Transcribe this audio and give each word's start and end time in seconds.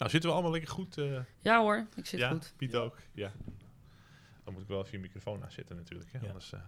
Nou, 0.00 0.12
zitten 0.12 0.30
we 0.30 0.34
allemaal 0.34 0.52
lekker 0.52 0.70
goed? 0.70 0.98
eh, 0.98 1.18
Ja 1.40 1.60
hoor, 1.60 1.86
ik 1.96 2.06
zit 2.06 2.20
ja, 2.20 2.28
goed. 2.30 2.52
Piet 2.56 2.74
ook. 2.74 2.96
Ja. 3.12 3.32
Dan 4.44 4.52
moet 4.52 4.62
ik 4.62 4.68
wel 4.68 4.78
even 4.80 4.92
je 4.92 4.98
microfoon 4.98 5.42
aanzetten 5.42 5.76
natuurlijk. 5.76 6.12
Hè? 6.12 6.18
Ja. 6.20 6.26
Anders, 6.26 6.52
eh, 6.52 6.60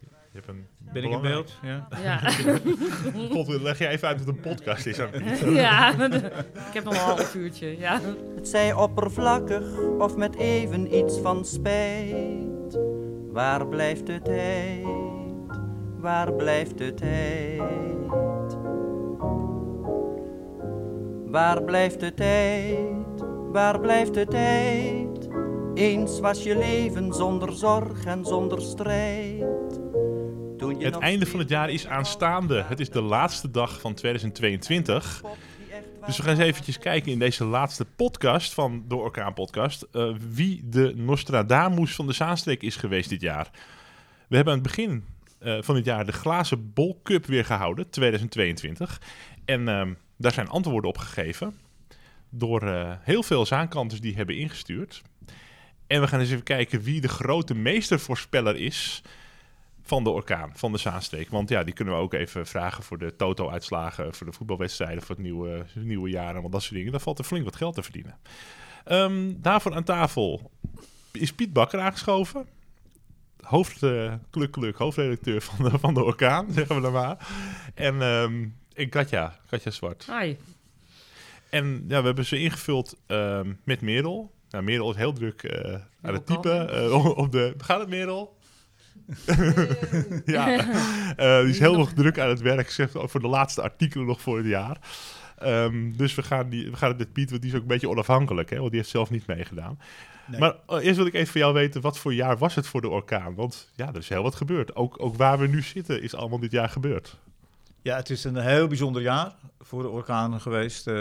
je 0.00 0.08
hebt 0.32 0.48
een 0.48 0.66
Ben 0.78 1.04
ik 1.04 1.10
in 1.10 1.20
beeld? 1.20 1.58
Ja. 1.62 1.88
Ja, 2.02 2.18
God, 3.32 3.48
leg 3.48 3.78
jij 3.78 3.90
even 3.90 4.08
uit 4.08 4.18
wat 4.24 4.28
een 4.28 4.40
podcast 4.40 4.86
is. 4.86 4.96
ja 5.44 5.92
ik 6.10 6.72
heb 6.72 6.84
nog 6.84 6.92
een 6.94 7.00
half 7.00 7.34
uurtje. 7.34 7.78
Ja. 7.78 8.00
Het 8.34 8.48
zij 8.48 8.72
oppervlakkig 8.72 9.78
of 9.78 10.16
met 10.16 10.36
even 10.36 10.94
iets 10.94 11.18
van 11.18 11.44
spijt. 11.44 12.78
Waar 13.30 13.66
blijft 13.68 14.06
de 14.06 14.22
tijd? 14.22 14.86
Waar 15.98 16.32
blijft 16.32 16.78
de 16.78 16.94
tijd? 16.94 17.93
Waar 21.34 21.62
blijft 21.62 22.00
de 22.00 22.14
tijd? 22.14 23.24
Waar 23.52 23.80
blijft 23.80 24.14
de 24.14 24.26
tijd? 24.26 25.28
Eens 25.74 26.20
was 26.20 26.42
je 26.42 26.58
leven 26.58 27.12
zonder 27.12 27.52
zorg 27.52 28.04
en 28.04 28.24
zonder 28.24 28.62
strijd. 28.62 29.80
Toen 30.58 30.78
je 30.78 30.84
Het 30.84 30.98
einde 30.98 31.26
van 31.26 31.38
het 31.38 31.48
jaar 31.48 31.70
is 31.70 31.86
aanstaande. 31.86 32.62
Het 32.62 32.80
is 32.80 32.90
de 32.90 33.00
laatste 33.00 33.50
dag 33.50 33.80
van 33.80 33.94
2022. 33.94 35.22
Dus 36.06 36.16
we 36.16 36.22
gaan 36.22 36.32
eens 36.32 36.44
eventjes 36.44 36.78
kijken 36.78 37.12
in 37.12 37.18
deze 37.18 37.44
laatste 37.44 37.84
podcast 37.84 38.54
van 38.54 38.84
de 38.88 38.96
Orkaan 38.96 39.34
Podcast. 39.34 39.82
eh, 39.82 40.14
wie 40.30 40.62
de 40.64 40.92
Nostradamus 40.96 41.94
van 41.94 42.06
de 42.06 42.12
Zaanstreek 42.12 42.62
is 42.62 42.76
geweest 42.76 43.08
dit 43.08 43.20
jaar. 43.20 43.50
We 44.28 44.36
hebben 44.36 44.54
aan 44.54 44.60
het 44.60 44.68
begin 44.68 45.04
eh, 45.38 45.56
van 45.60 45.74
dit 45.74 45.84
jaar 45.84 46.06
de 46.06 46.12
Glazen 46.12 46.72
Bol 46.72 47.00
Cup 47.02 47.26
weer 47.26 47.44
gehouden, 47.44 47.90
2022. 47.90 49.00
En 49.44 49.68
ehm, 49.68 49.92
daar 50.16 50.32
zijn 50.32 50.48
antwoorden 50.48 50.90
op 50.90 50.98
gegeven 50.98 51.58
door 52.30 52.62
eh, 52.62 52.92
heel 53.00 53.22
veel 53.22 53.46
zaankanters 53.46 54.00
die 54.00 54.14
hebben 54.14 54.36
ingestuurd. 54.36 55.02
En 55.86 56.00
we 56.00 56.06
gaan 56.06 56.20
eens 56.20 56.30
even 56.30 56.42
kijken 56.42 56.82
wie 56.82 57.00
de 57.00 57.08
grote 57.08 57.54
meestervoorspeller 57.54 58.56
is 58.56 59.02
van 59.82 60.04
de 60.04 60.10
orkaan, 60.10 60.50
van 60.54 60.72
de 60.72 60.78
Zaanstreek. 60.78 61.30
Want 61.30 61.48
ja, 61.48 61.64
die 61.64 61.74
kunnen 61.74 61.94
we 61.94 62.00
ook 62.00 62.14
even 62.14 62.46
vragen 62.46 62.82
voor 62.82 62.98
de 62.98 63.16
toto-uitslagen, 63.16 64.14
voor 64.14 64.26
de 64.26 64.32
voetbalwedstrijden, 64.32 65.02
voor 65.02 65.14
het 65.14 65.24
nieuwe, 65.24 65.66
nieuwe 65.74 66.10
jaar 66.10 66.36
en 66.36 66.50
dat 66.50 66.62
soort 66.62 66.74
dingen. 66.74 66.92
Daar 66.92 67.00
valt 67.00 67.18
er 67.18 67.24
flink 67.24 67.44
wat 67.44 67.56
geld 67.56 67.74
te 67.74 67.82
verdienen. 67.82 68.18
Ehm, 68.84 69.32
daarvoor 69.36 69.74
aan 69.74 69.84
tafel 69.84 70.50
is 71.12 71.32
Piet 71.32 71.52
Bakker 71.52 71.80
aangeschoven. 71.80 72.46
Hoofd, 73.40 73.82
eh, 73.82 74.14
kluk, 74.30 74.52
kluk, 74.52 74.76
hoofdredacteur 74.76 75.40
van 75.40 75.70
de, 75.70 75.78
van 75.78 75.94
de 75.94 76.04
orkaan, 76.04 76.52
zeggen 76.52 76.76
we 76.76 76.82
dan 76.82 76.92
maar. 76.92 77.28
En, 77.74 78.02
ehm, 78.02 78.46
en 78.74 78.88
Katja, 78.88 79.36
Katja 79.46 79.70
Zwart. 79.70 80.06
Hi. 80.20 80.36
En 81.50 81.84
ja, 81.88 82.00
we 82.00 82.06
hebben 82.06 82.24
ze 82.24 82.38
ingevuld 82.38 82.96
ehm, 83.06 83.52
met 83.64 83.80
Merel. 83.80 84.32
Nou, 84.50 84.64
Merel 84.64 84.90
is 84.90 84.96
heel 84.96 85.12
druk 85.12 85.42
eh, 85.42 85.74
aan 86.02 86.14
het 86.14 86.26
typen. 86.26 86.70
eh, 86.70 87.16
op 87.16 87.32
de... 87.32 87.54
Gaat 87.58 87.80
het, 87.80 87.88
Merel? 87.88 88.36
ja, 90.24 90.58
eh, 91.16 91.40
die 91.40 91.50
is 91.50 91.58
heel 91.58 91.76
nog 91.76 91.92
druk 91.92 92.18
aan 92.18 92.28
het 92.28 92.40
werk 92.40 92.70
zegt, 92.70 92.92
voor 92.94 93.20
de 93.20 93.28
laatste 93.28 93.62
artikelen 93.62 94.06
nog 94.06 94.20
voor 94.20 94.36
het 94.36 94.46
jaar. 94.46 94.78
Ehm, 95.38 95.92
dus 95.92 96.14
we 96.14 96.22
gaan, 96.22 96.48
die, 96.48 96.70
we 96.70 96.76
gaan 96.76 96.88
het 96.88 96.98
met 96.98 97.12
Piet, 97.12 97.30
want 97.30 97.42
die 97.42 97.50
is 97.50 97.56
ook 97.56 97.62
een 97.62 97.68
beetje 97.68 97.88
onafhankelijk, 97.88 98.50
hè, 98.50 98.56
want 98.56 98.70
die 98.70 98.78
heeft 98.78 98.92
zelf 98.92 99.10
niet 99.10 99.26
meegedaan. 99.26 99.78
Nee. 100.26 100.40
Maar 100.40 100.56
eh, 100.66 100.84
eerst 100.84 100.96
wil 100.96 101.06
ik 101.06 101.14
even 101.14 101.32
van 101.32 101.40
jou 101.40 101.54
weten, 101.54 101.80
wat 101.80 101.98
voor 101.98 102.14
jaar 102.14 102.38
was 102.38 102.54
het 102.54 102.66
voor 102.66 102.80
de 102.80 102.88
orkaan? 102.88 103.34
Want 103.34 103.70
ja, 103.74 103.88
er 103.88 103.96
is 103.96 104.08
heel 104.08 104.22
wat 104.22 104.34
gebeurd. 104.34 104.76
Ook, 104.76 105.02
ook 105.02 105.16
waar 105.16 105.38
we 105.38 105.46
nu 105.46 105.62
zitten 105.62 106.02
is 106.02 106.14
allemaal 106.14 106.38
dit 106.38 106.52
jaar 106.52 106.68
gebeurd. 106.68 107.16
Ja, 107.84 107.96
het 107.96 108.10
is 108.10 108.24
een 108.24 108.36
heel 108.36 108.66
bijzonder 108.66 109.02
jaar 109.02 109.34
voor 109.60 109.82
de 109.82 109.88
orkanen 109.88 110.40
geweest. 110.40 110.86
Eh, 110.86 110.94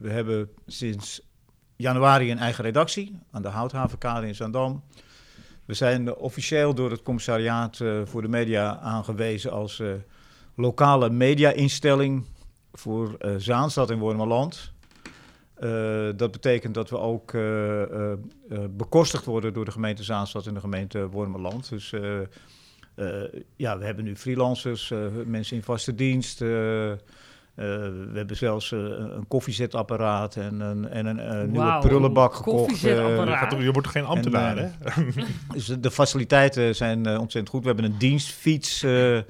we 0.00 0.10
hebben 0.10 0.50
sinds 0.66 1.20
januari 1.76 2.30
een 2.30 2.38
eigen 2.38 2.64
redactie 2.64 3.18
aan 3.30 3.42
de 3.42 3.48
Houthavenkade 3.48 4.26
in 4.26 4.34
Zandam. 4.34 4.82
We 5.64 5.74
zijn 5.74 6.14
officieel 6.14 6.74
door 6.74 6.90
het 6.90 7.02
commissariaat 7.02 7.80
eh, 7.80 8.00
voor 8.04 8.22
de 8.22 8.28
media 8.28 8.78
aangewezen 8.78 9.50
als 9.50 9.80
eh, 9.80 9.88
lokale 10.56 11.10
media-instelling 11.10 12.26
voor 12.72 13.16
Zaanstad 13.36 13.90
en 13.90 13.98
Wormerland. 13.98 14.72
Dat 16.16 16.30
betekent 16.30 16.74
dat 16.74 16.90
we 16.90 16.98
ook 16.98 17.32
bekostigd 18.70 19.24
worden 19.24 19.52
door 19.52 19.64
de 19.64 19.70
gemeente 19.70 20.02
Zaanstad 20.02 20.46
en 20.46 20.54
de 20.54 20.60
gemeente 20.60 21.08
Wormerland. 21.08 21.68
Dus 21.68 21.92
ja, 23.56 23.78
we 23.78 23.84
hebben 23.84 24.04
nu 24.04 24.16
freelancers, 24.16 24.90
eh, 24.90 24.98
mensen 25.26 25.56
in 25.56 25.62
vaste 25.62 25.94
dienst. 25.94 26.40
eh, 26.42 26.90
eh, 26.90 26.96
we 27.54 28.10
hebben 28.14 28.36
zelfs 28.36 28.72
eh, 28.72 28.78
een 28.78 29.24
koffiezetapparaat 29.28 30.36
en 30.36 30.60
een, 30.60 30.88
en 30.88 31.06
een 31.06 31.18
eh, 31.18 31.42
nieuwe 31.42 31.58
Wauw, 31.66 31.80
prullenbak 31.80 32.30
een 32.30 32.36
gekocht. 32.36 32.56
koffiezetapparaat. 32.66 33.26
Je, 33.26 33.32
eh, 33.32 33.38
gaat 33.38 33.50
toch- 33.50 33.60
je 33.60 33.64
wordt 33.70 33.82
toch 33.82 33.92
geen 33.92 34.04
ambtenaar, 34.04 34.56
En, 34.56 34.72
hè? 34.80 35.02
dus 35.52 35.66
de- 35.66 35.90
faciliteiten 35.90 36.74
zijn 36.76 37.06
eh, 37.06 37.12
ontzettend 37.12 37.48
goed. 37.48 37.60
We 37.60 37.66
hebben 37.66 37.84
een 37.84 37.98
dienstfiets 37.98 38.82
eh, 38.82 39.16
eh, 39.16 39.24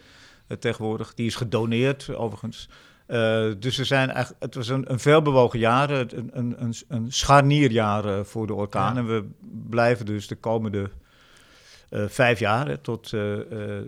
tegenwoordig. 0.59 1.15
Die 1.15 1.27
is 1.27 1.35
gedoneerd, 1.37 2.15
overigens. 2.17 2.69
Eh, 3.07 3.47
dus 3.59 3.79
er 3.79 3.87
zijn 3.87 4.11
eigenlijk, 4.11 4.43
het 4.43 4.55
was 4.55 4.69
een, 4.69 4.93
een 4.93 4.99
veelbewogen 4.99 5.59
jaar, 5.59 5.91
eh, 5.91 5.99
een, 5.99 6.31
een, 6.33 6.55
een, 6.63 6.75
een 6.89 7.13
scharnierjaar 7.13 8.05
eh, 8.05 8.25
voor 8.25 8.47
de 8.47 8.55
orkaan. 8.55 8.95
Ja. 8.95 9.01
En 9.01 9.07
we 9.07 9.25
blijven 9.69 10.07
dus 10.07 10.27
de 10.27 10.35
komende 10.37 10.81
eh, 10.83 10.87
vijf 11.91 12.39
jaar, 12.39 12.69
hè, 12.69 12.77
tot, 12.79 13.13
eh, 13.13 13.33
eh, 13.53 13.79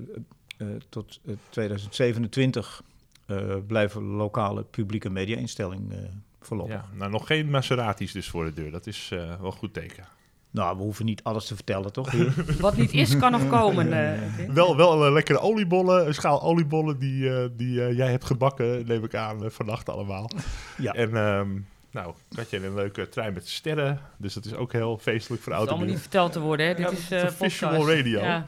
eh, 0.57 0.67
tot 0.89 1.21
eh, 1.27 1.35
2027, 1.49 2.83
eh, 3.27 3.37
blijven 3.67 4.03
lokale 4.03 4.63
publieke 4.63 5.11
media-instelling 5.11 5.93
eh 5.93 5.99
voorlopig. 6.41 6.75
Ja, 6.75 6.85
nou, 6.95 7.11
nog 7.11 7.27
geen 7.27 7.51
Maseratis 7.51 8.13
dus 8.13 8.29
voor 8.29 8.45
de 8.45 8.53
deur. 8.53 8.71
Dat 8.71 8.87
is 8.87 9.09
eh, 9.13 9.19
wel 9.19 9.47
een 9.47 9.53
goed 9.53 9.75
teken. 9.75 10.05
Nou, 10.51 10.77
we 10.77 10.83
hoeven 10.83 11.05
niet 11.05 11.23
alles 11.23 11.47
te 11.47 11.55
vertellen, 11.55 11.93
toch? 11.93 12.13
Wat 12.61 12.77
niet 12.77 12.93
is, 12.93 13.17
kan 13.17 13.33
nog 13.33 13.49
komen. 13.49 13.93
eh. 13.93 14.49
Wel, 14.55 14.77
wel 14.77 15.07
een 15.07 15.13
lekkere 15.13 15.39
oliebollen, 15.39 16.07
een 16.07 16.15
schaal 16.15 16.43
oliebollen 16.43 16.99
die, 16.99 17.31
eh, 17.35 17.49
die 17.57 17.85
eh, 17.85 17.97
jij 17.97 18.11
hebt 18.11 18.25
gebakken, 18.25 18.87
neem 18.87 19.05
ik 19.05 19.15
aan, 19.15 19.45
eh, 19.45 19.51
vannacht 19.51 19.89
allemaal. 19.89 20.31
ja. 20.79 20.93
En 20.93 21.17
ehm 21.17 21.51
nou, 21.91 22.15
had 22.35 22.51
je 22.51 22.65
een 22.65 22.75
leuke 22.75 23.09
trein 23.09 23.33
met 23.33 23.49
sterren, 23.49 24.01
dus 24.17 24.35
dat 24.35 24.45
is 24.45 24.55
ook 24.55 24.73
heel 24.73 24.99
feestelijk 24.99 25.43
voor 25.43 25.53
Het 25.53 25.63
is 25.63 25.69
oud 25.69 25.69
en 25.69 25.75
allemaal 25.75 25.95
niet 25.95 26.01
verteld 26.03 26.33
te 26.33 26.41
worden, 26.41 26.67
hè? 26.67 26.75
Dit 26.75 26.85
Ja, 26.85 26.91
is 26.91 27.11
is 27.11 27.23
eh 27.23 27.29
visual 27.29 27.91
radio. 27.91 28.21
Ja. 28.21 28.45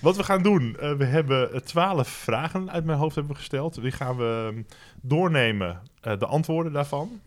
Wat 0.00 0.16
we 0.16 0.22
gaan 0.22 0.42
doen, 0.42 0.76
eh, 0.80 0.92
we 0.92 1.04
hebben 1.04 1.52
eh, 1.52 1.60
twaalf 1.60 2.08
vragen 2.08 2.70
uit 2.70 2.84
mijn 2.84 2.98
hoofd 2.98 3.14
hebben 3.14 3.32
we 3.32 3.38
gesteld. 3.38 3.82
Die 3.82 3.90
gaan 3.90 4.16
we 4.16 4.52
ehm, 4.52 4.62
doornemen, 5.00 5.80
de 6.00 6.26
antwoorden 6.26 6.72
daarvan. 6.72 7.20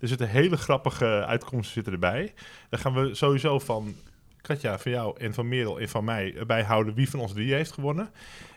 Er 0.00 0.08
zitten 0.08 0.28
hele 0.28 0.56
grappige 0.56 1.24
uitkomsten 1.26 1.72
zitten 1.72 1.92
erbij. 1.92 2.34
Dan 2.68 2.80
gaan 2.80 2.94
we 2.94 3.14
sowieso 3.14 3.58
van 3.58 3.94
Katja, 4.42 4.78
van 4.78 4.92
jou 4.92 5.18
en 5.18 5.34
van 5.34 5.48
Merel 5.48 5.80
en 5.80 5.88
van 5.88 6.04
mij 6.04 6.34
bijhouden 6.46 6.94
wie 6.94 7.10
van 7.10 7.20
ons 7.20 7.32
drie 7.32 7.54
heeft 7.54 7.72
gewonnen. 7.72 8.10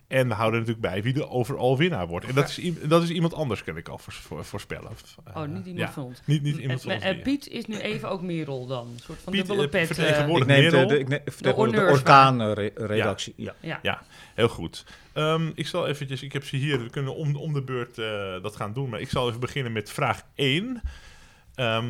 En 0.08 0.28
we 0.28 0.34
houden 0.34 0.60
natuurlijk 0.60 0.88
bij 0.94 1.04
wie 1.04 1.14
de 1.14 1.30
overal 1.30 1.78
winnaar 1.78 2.08
wordt. 2.08 2.26
En 2.26 2.36
dat 2.36 2.50
is, 2.58 2.74
dat 2.84 3.04
is 3.04 3.10
iemand 3.10 3.34
anders, 3.34 3.64
kan 3.64 3.78
ik 3.78 3.88
al 3.90 3.98
voors- 3.98 4.18
voor- 4.18 4.46
voorspellen. 4.46 4.92
Oh, 5.34 5.44
Eh, 5.44 5.50
niet 5.50 5.66
iemand 5.66 5.78
ja, 5.88 5.92
van 5.92 6.04
ons. 6.04 6.22
Niet, 6.26 6.42
niet 6.42 6.58
iemand 6.58 6.82
van 6.82 6.92
En- 6.92 6.96
ons 6.98 7.06
en 7.06 7.20
drieën. 7.22 7.24
Piet 7.40 7.48
is 7.48 7.66
nu 7.66 7.78
even 7.78 8.10
ook 8.10 8.22
Merel 8.22 8.68
dan. 8.68 8.88
Een 8.88 9.00
soort 9.00 9.20
van 9.22 9.34
Piet, 9.34 9.46
dubbele 9.48 9.68
eh, 9.68 9.72
pet. 9.72 9.90
eh. 9.90 9.96
vertegenwoordigt 9.96 10.50
Ik 10.52 10.58
neem 10.58 10.66
de, 10.66 10.72
Merel. 10.72 10.88
de, 10.88 11.00
ik 11.00 11.08
neem, 11.08 11.72
de 11.72 11.82
orkaanredactie. 11.92 13.34
Ja. 13.38 13.80
ja. 13.82 14.02
Heel 14.36 14.50
goed. 14.50 14.86
Ehm, 15.14 15.50
ik 15.56 15.68
zal 15.68 15.88
eventjes, 15.88 16.24
ik 16.24 16.34
heb 16.34 16.44
ze 16.46 16.56
hier, 16.56 16.84
we 16.84 16.90
kunnen 16.90 17.16
om, 17.16 17.36
om 17.36 17.54
de 17.54 17.62
beurt 17.64 17.98
eh, 17.98 18.42
dat 18.44 18.56
gaan 18.56 18.74
doen. 18.74 18.90
Maar 18.90 19.00
ik 19.00 19.10
zal 19.10 19.28
even 19.28 19.40
beginnen 19.40 19.72
met 19.72 19.92
vraag 19.92 20.22
1. 20.36 20.82
Ehm, 21.56 21.86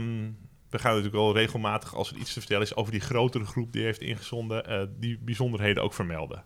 we 0.70 0.80
gaan 0.80 0.90
natuurlijk 0.96 1.16
wel 1.24 1.34
regelmatig, 1.34 1.96
als 1.96 2.12
er 2.12 2.18
iets 2.18 2.34
te 2.34 2.40
vertellen 2.40 2.64
is 2.64 2.76
over 2.76 2.92
die 2.92 3.02
grotere 3.02 3.46
groep 3.46 3.74
die 3.74 3.84
heeft 3.84 4.02
ingezonden, 4.02 4.66
eh, 4.66 4.82
die 5.00 5.20
bijzonderheden 5.22 5.84
ook 5.84 5.94
vermelden. 5.94 6.44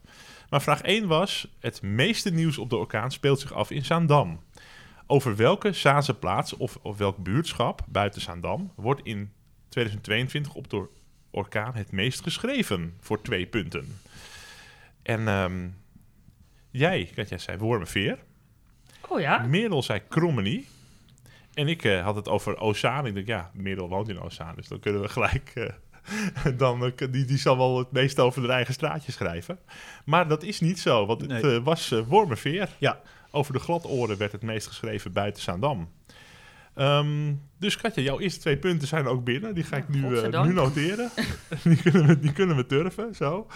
Maar 0.49 0.61
vraag 0.61 0.81
1 0.81 1.07
was, 1.07 1.55
het 1.59 1.81
meeste 1.81 2.29
nieuws 2.33 2.57
op 2.57 2.69
de 2.69 2.75
orkaan 2.75 3.11
speelt 3.11 3.39
zich 3.39 3.53
af 3.53 3.71
in 3.71 3.85
Zaandam. 3.85 4.39
Over 5.07 5.35
welke 5.35 5.73
Zaanse 5.73 6.13
plaats 6.13 6.53
of, 6.53 6.77
of 6.81 6.97
welk 6.97 7.17
buurtschap 7.17 7.85
buiten 7.87 8.21
Zaandam 8.21 8.71
wordt 8.75 9.01
in 9.03 9.31
2022 9.69 10.53
op 10.53 10.69
de 10.69 10.87
orkaan 11.31 11.75
het 11.75 11.91
meest 11.91 12.21
geschreven? 12.21 12.93
Voor 12.99 13.21
twee 13.21 13.45
punten. 13.45 13.99
En 15.03 15.27
ehm, 15.27 15.67
jij, 16.71 17.11
Katja, 17.15 17.37
zei 17.37 17.57
Wormerveer. 17.57 18.19
Oh 19.07 19.19
ja? 19.19 19.37
Merel 19.37 19.83
zei 19.83 20.01
Krommenie. 20.07 20.67
En 21.53 21.67
ik 21.67 21.83
eh, 21.83 22.03
had 22.03 22.15
het 22.15 22.27
over 22.27 22.57
Ozaan. 22.57 23.05
Ik 23.05 23.13
denk, 23.13 23.27
ja, 23.27 23.51
Merel 23.53 23.89
woont 23.89 24.09
in 24.09 24.19
Ozaan. 24.19 24.55
Dus 24.55 24.67
dan 24.67 24.79
kunnen 24.79 25.01
we 25.01 25.09
gelijk... 25.09 25.51
eh, 25.55 25.65
dan, 26.57 26.85
eh, 26.85 27.07
die, 27.11 27.25
die 27.25 27.37
zal 27.37 27.57
wel 27.57 27.77
het 27.77 27.91
meest 27.91 28.19
over 28.19 28.41
de 28.41 28.47
eigen 28.51 28.73
straatje 28.73 29.11
schrijven. 29.11 29.59
Maar 30.05 30.27
dat 30.27 30.43
is 30.43 30.59
niet 30.59 30.79
zo, 30.79 31.05
want 31.05 31.21
het 31.21 31.29
Nee. 31.29 31.55
eh, 31.55 31.63
was 31.63 31.91
eh, 31.91 31.99
Wormerveer. 32.07 32.69
Ja. 32.77 33.01
Over 33.31 33.53
de 33.53 33.59
gladoren 33.59 34.17
werd 34.17 34.31
het 34.31 34.41
meest 34.43 34.67
geschreven 34.67 35.11
buiten 35.13 35.41
Zaandam. 35.43 35.89
Ehm, 36.75 37.33
dus 37.59 37.77
Katja, 37.77 38.01
jouw 38.01 38.19
eerste 38.19 38.39
twee 38.39 38.57
punten 38.57 38.87
zijn 38.87 39.07
ook 39.07 39.23
binnen. 39.23 39.55
Die 39.55 39.63
ga 39.63 39.77
ik 39.77 39.89
nu, 39.89 39.99
nu 40.43 40.53
noteren. 40.53 41.09
die, 41.63 41.81
kunnen 41.81 42.05
we, 42.07 42.19
die 42.19 42.33
kunnen 42.33 42.55
we 42.55 42.65
turven, 42.65 43.15
zo. 43.15 43.47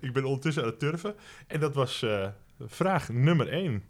Ik 0.00 0.12
ben 0.12 0.24
ondertussen 0.24 0.62
aan 0.62 0.68
het 0.68 0.78
turven. 0.78 1.14
En 1.46 1.60
dat 1.60 1.74
was 1.74 2.02
eh, 2.02 2.26
vraag 2.66 3.08
nummer 3.08 3.48
één. 3.48 3.82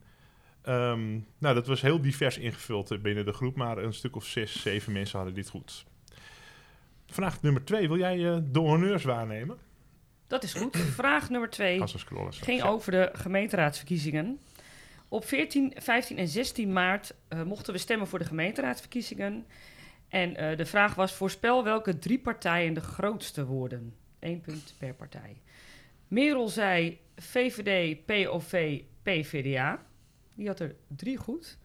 Ehm, 0.62 1.12
nou, 1.38 1.54
dat 1.54 1.66
was 1.66 1.80
heel 1.80 2.00
divers 2.00 2.38
ingevuld 2.38 3.02
binnen 3.02 3.24
de 3.24 3.32
groep, 3.32 3.56
maar 3.56 3.78
een 3.78 3.94
stuk 3.94 4.16
of 4.16 4.24
zes, 4.24 4.62
zeven 4.62 4.92
mensen 4.92 5.16
hadden 5.16 5.34
dit 5.34 5.48
goed. 5.48 5.84
Vraag 7.14 7.42
nummer 7.42 7.64
twee. 7.64 7.88
Wil 7.88 7.98
jij 7.98 8.32
eh, 8.32 8.38
de 8.44 8.58
honneurs 8.58 9.04
waarnemen? 9.04 9.58
Dat 10.26 10.42
is 10.42 10.54
goed. 10.54 10.76
Vraag 11.00 11.30
nummer 11.30 11.50
twee 11.50 11.82
ging 12.30 12.62
over 12.62 12.92
de 12.92 13.10
gemeenteraadsverkiezingen. 13.12 14.40
Op 15.08 15.24
14, 15.24 15.72
15 15.76 16.18
en 16.18 16.28
16 16.28 16.72
maart 16.72 17.14
eh, 17.28 17.42
mochten 17.42 17.72
we 17.72 17.78
stemmen 17.78 18.06
voor 18.06 18.18
de 18.18 18.24
gemeenteraadsverkiezingen. 18.24 19.46
En 20.08 20.36
eh, 20.36 20.56
de 20.56 20.66
vraag 20.66 20.94
was: 20.94 21.12
voorspel 21.12 21.64
welke 21.64 21.98
drie 21.98 22.18
partijen 22.18 22.74
de 22.74 22.80
grootste 22.80 23.46
worden. 23.46 23.94
Eén 24.20 24.40
punt 24.40 24.74
per 24.78 24.94
partij. 24.94 25.42
Merel 26.08 26.48
zei 26.48 26.98
VVD, 27.16 28.04
POV, 28.04 28.80
PVDA. 29.02 29.82
Die 30.34 30.46
had 30.46 30.60
er 30.60 30.74
drie 30.88 31.16
goed. 31.16 31.58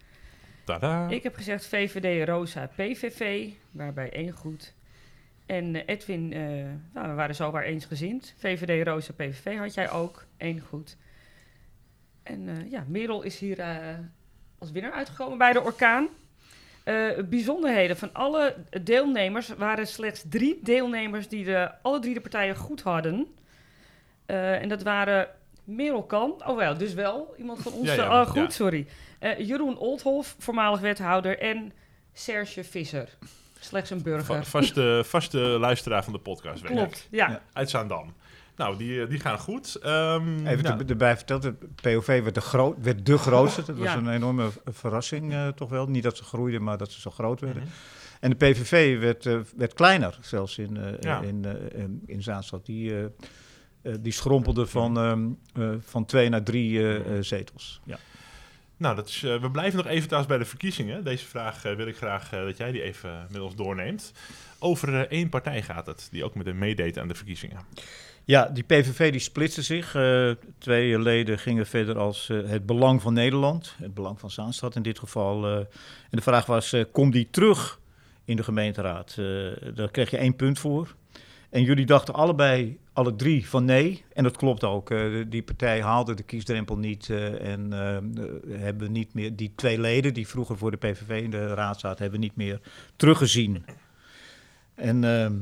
Tada. 0.66 1.08
Ik 1.08 1.24
heb 1.24 1.36
gezegd 1.36 1.66
VVD, 1.66 2.28
Rosa, 2.28 2.68
PVV, 2.76 3.50
waarbij 3.72 4.12
één 4.12 4.32
goed. 4.32 4.78
En 5.50 5.76
eh, 5.76 5.82
Edwin, 5.86 6.34
eh, 6.34 6.42
nou, 6.94 7.08
we 7.08 7.14
waren 7.14 7.36
zowaar 7.36 7.64
eensgezind. 7.64 8.34
VVD, 8.38 8.88
Rosa, 8.88 9.14
PVV 9.14 9.58
had 9.58 9.74
jij 9.74 9.92
ook, 9.92 10.26
één 10.38 10.60
goed. 10.60 10.98
En 12.24 12.50
eh, 12.50 12.72
ja, 12.72 12.84
Merel 12.88 13.22
is 13.22 13.40
hier 13.40 13.64
als 14.58 14.72
winnaar 14.72 14.92
uitgekomen 14.92 15.38
bij 15.38 15.54
de 15.54 15.62
orkaan. 15.62 16.08
Bijzonderheden 17.30 17.98
van 17.98 18.14
alle 18.14 18.56
deelnemers 18.82 19.48
waren 19.48 19.88
slechts 19.88 20.24
drie 20.30 20.60
deelnemers 20.64 21.28
die 21.28 21.46
de, 21.46 21.72
alle 21.82 22.00
drie 22.00 22.14
de 22.14 22.22
partijen 22.22 22.56
goed 22.56 22.82
hadden. 22.82 23.28
En 24.26 24.70
dat 24.70 24.84
waren 24.84 25.28
Merel 25.64 26.04
Kan, 26.04 26.44
oh 26.46 26.58
wel, 26.58 26.78
dus 26.78 26.94
wel 26.94 27.34
iemand 27.38 27.62
van 27.62 27.74
ons. 27.80 27.88
Ja, 27.88 27.94
Ja, 27.94 28.04
ja, 28.04 28.26
goed, 28.26 28.36
ja. 28.36 28.50
sorry. 28.50 28.88
Jeroen 29.38 29.78
Oldhof, 29.78 30.36
voormalig 30.40 30.80
wethouder. 30.80 31.40
En 31.40 31.74
Serge 32.14 32.64
Visser, 32.64 33.18
slechts 33.60 33.90
een 33.90 34.02
burger. 34.02 34.24
Va- 34.26 34.44
vaste, 34.44 35.02
vaste 35.06 35.38
luisteraar 35.40 36.04
van 36.04 36.14
de 36.14 36.20
podcast. 36.20 36.62
weet 36.62 36.72
ik. 36.72 36.78
Klopt, 36.78 37.08
ja. 37.12 37.30
Ja. 37.30 37.42
Uit 37.54 37.70
Zaandam. 37.70 38.14
Nou, 38.56 38.78
die, 38.78 39.02
eh, 39.02 39.10
die 39.10 39.20
gaan 39.20 39.40
goed. 39.40 39.76
Ehm, 39.76 40.48
Even 40.48 40.64
nou, 40.64 40.86
erbij 40.88 41.16
verteld, 41.16 41.44
het 41.44 41.76
POV 41.82 42.22
werd 42.24 42.36
de, 42.36 42.42
groot, 42.42 42.76
werd 42.82 43.06
de 43.06 43.18
grootste. 43.18 43.64
Dat 43.66 43.78
was 43.78 43.88
Ja. 43.88 43.98
een 43.98 44.10
enorme 44.10 44.50
verrassing 44.66 45.34
eh, 45.34 45.48
toch 45.48 45.70
wel. 45.70 45.86
Niet 45.88 46.04
dat 46.04 46.18
ze 46.18 46.24
groeiden, 46.24 46.64
maar 46.64 46.78
dat 46.78 46.92
ze 46.92 47.00
zo 47.02 47.12
groot 47.12 47.40
werden. 47.42 47.62
mhm. 47.64 47.72
En 48.20 48.30
de 48.30 48.36
PVV 48.36 49.00
werd, 49.00 49.26
eh, 49.26 49.38
werd 49.56 49.74
kleiner, 49.74 50.18
zelfs 50.22 50.58
in, 50.58 50.78
eh, 50.78 50.92
Ja. 51.00 51.22
in, 51.22 51.46
eh, 51.46 51.80
in, 51.82 52.04
in 52.06 52.24
Zaanstad. 52.24 52.66
Die, 52.66 52.96
eh, 52.98 53.04
eh, 53.82 53.94
die 54.00 54.12
schrompelde 54.12 54.68
van, 54.68 54.98
ehm, 54.98 55.28
eh, 55.54 55.70
van 55.80 56.06
twee 56.06 56.30
naar 56.30 56.44
drie 56.44 56.94
eh, 56.98 57.18
zetels. 57.22 57.82
Ja. 57.84 57.98
Nou, 58.80 58.96
dat 58.96 59.08
is, 59.08 59.24
eh, 59.24 59.42
we 59.42 59.52
blijven 59.52 59.78
nog 59.78 59.88
even 59.88 60.04
trouwens 60.04 60.34
bij 60.34 60.38
de 60.38 60.50
verkiezingen. 60.50 61.04
Deze 61.04 61.26
vraag 61.26 61.66
eh, 61.66 61.76
wil 61.76 61.88
ik 61.88 61.98
graag 61.98 62.34
eh, 62.34 62.44
dat 62.44 62.58
jij 62.58 62.72
die 62.72 62.82
even 62.82 63.28
met 63.30 63.42
ons 63.42 63.56
doorneemt. 63.56 64.14
Over 64.60 65.08
één 65.08 65.30
partij 65.30 65.62
gaat 65.62 65.86
het, 65.86 66.08
die 66.12 66.24
ook 66.24 66.36
met 66.36 66.56
meedeed 66.56 66.98
aan 66.98 67.08
de 67.08 67.16
verkiezingen. 67.16 67.60
ja, 68.26 68.46
die 68.46 68.64
PVV 68.64 69.12
die 69.12 69.20
splitste 69.20 69.62
zich. 69.62 69.98
Twee 70.58 71.00
leden 71.00 71.40
gingen 71.40 71.66
verder 71.68 71.98
als 71.98 72.28
het 72.28 72.66
belang 72.66 73.02
van 73.02 73.14
Nederland. 73.14 73.76
Het 73.78 73.94
belang 73.94 74.20
van 74.20 74.32
Zaanstad 74.32 74.76
in 74.76 74.82
dit 74.82 75.00
geval. 75.00 75.48
en 75.48 75.68
de 76.10 76.22
vraag 76.22 76.46
was, 76.46 76.76
komt 76.92 77.14
die 77.14 77.28
terug 77.32 77.80
in 78.26 78.36
de 78.36 78.44
gemeenteraad? 78.44 79.16
Daar 79.76 79.92
kreeg 79.92 80.10
je 80.10 80.18
één 80.18 80.36
punt 80.36 80.60
voor. 80.60 80.96
En 81.50 81.64
jullie 81.64 81.86
dachten 81.86 82.14
allebei, 82.14 82.78
alle 82.94 83.16
drie, 83.16 83.48
van 83.50 83.66
nee. 83.66 84.04
En 84.14 84.24
dat 84.24 84.38
klopt 84.38 84.64
ook. 84.64 84.90
Eh, 84.92 85.02
die 85.28 85.44
partij 85.44 85.82
haalde 85.82 86.14
de 86.14 86.24
kiesdrempel 86.24 86.78
niet. 86.78 87.10
eh, 87.10 87.52
en 87.52 87.74
eh, 87.74 88.60
hebben 88.60 88.92
niet 88.92 89.14
meer, 89.14 89.36
die 89.36 89.52
twee 89.56 89.80
leden 89.80 90.14
die 90.14 90.28
vroeger 90.28 90.58
voor 90.58 90.72
de 90.72 90.78
PVV 90.78 91.24
in 91.24 91.32
de 91.32 91.54
raad 91.54 91.80
zaten, 91.80 92.02
hebben 92.02 92.20
niet 92.20 92.36
meer 92.36 92.60
teruggezien. 92.96 93.66
En 94.76 95.04
ehm, 95.04 95.34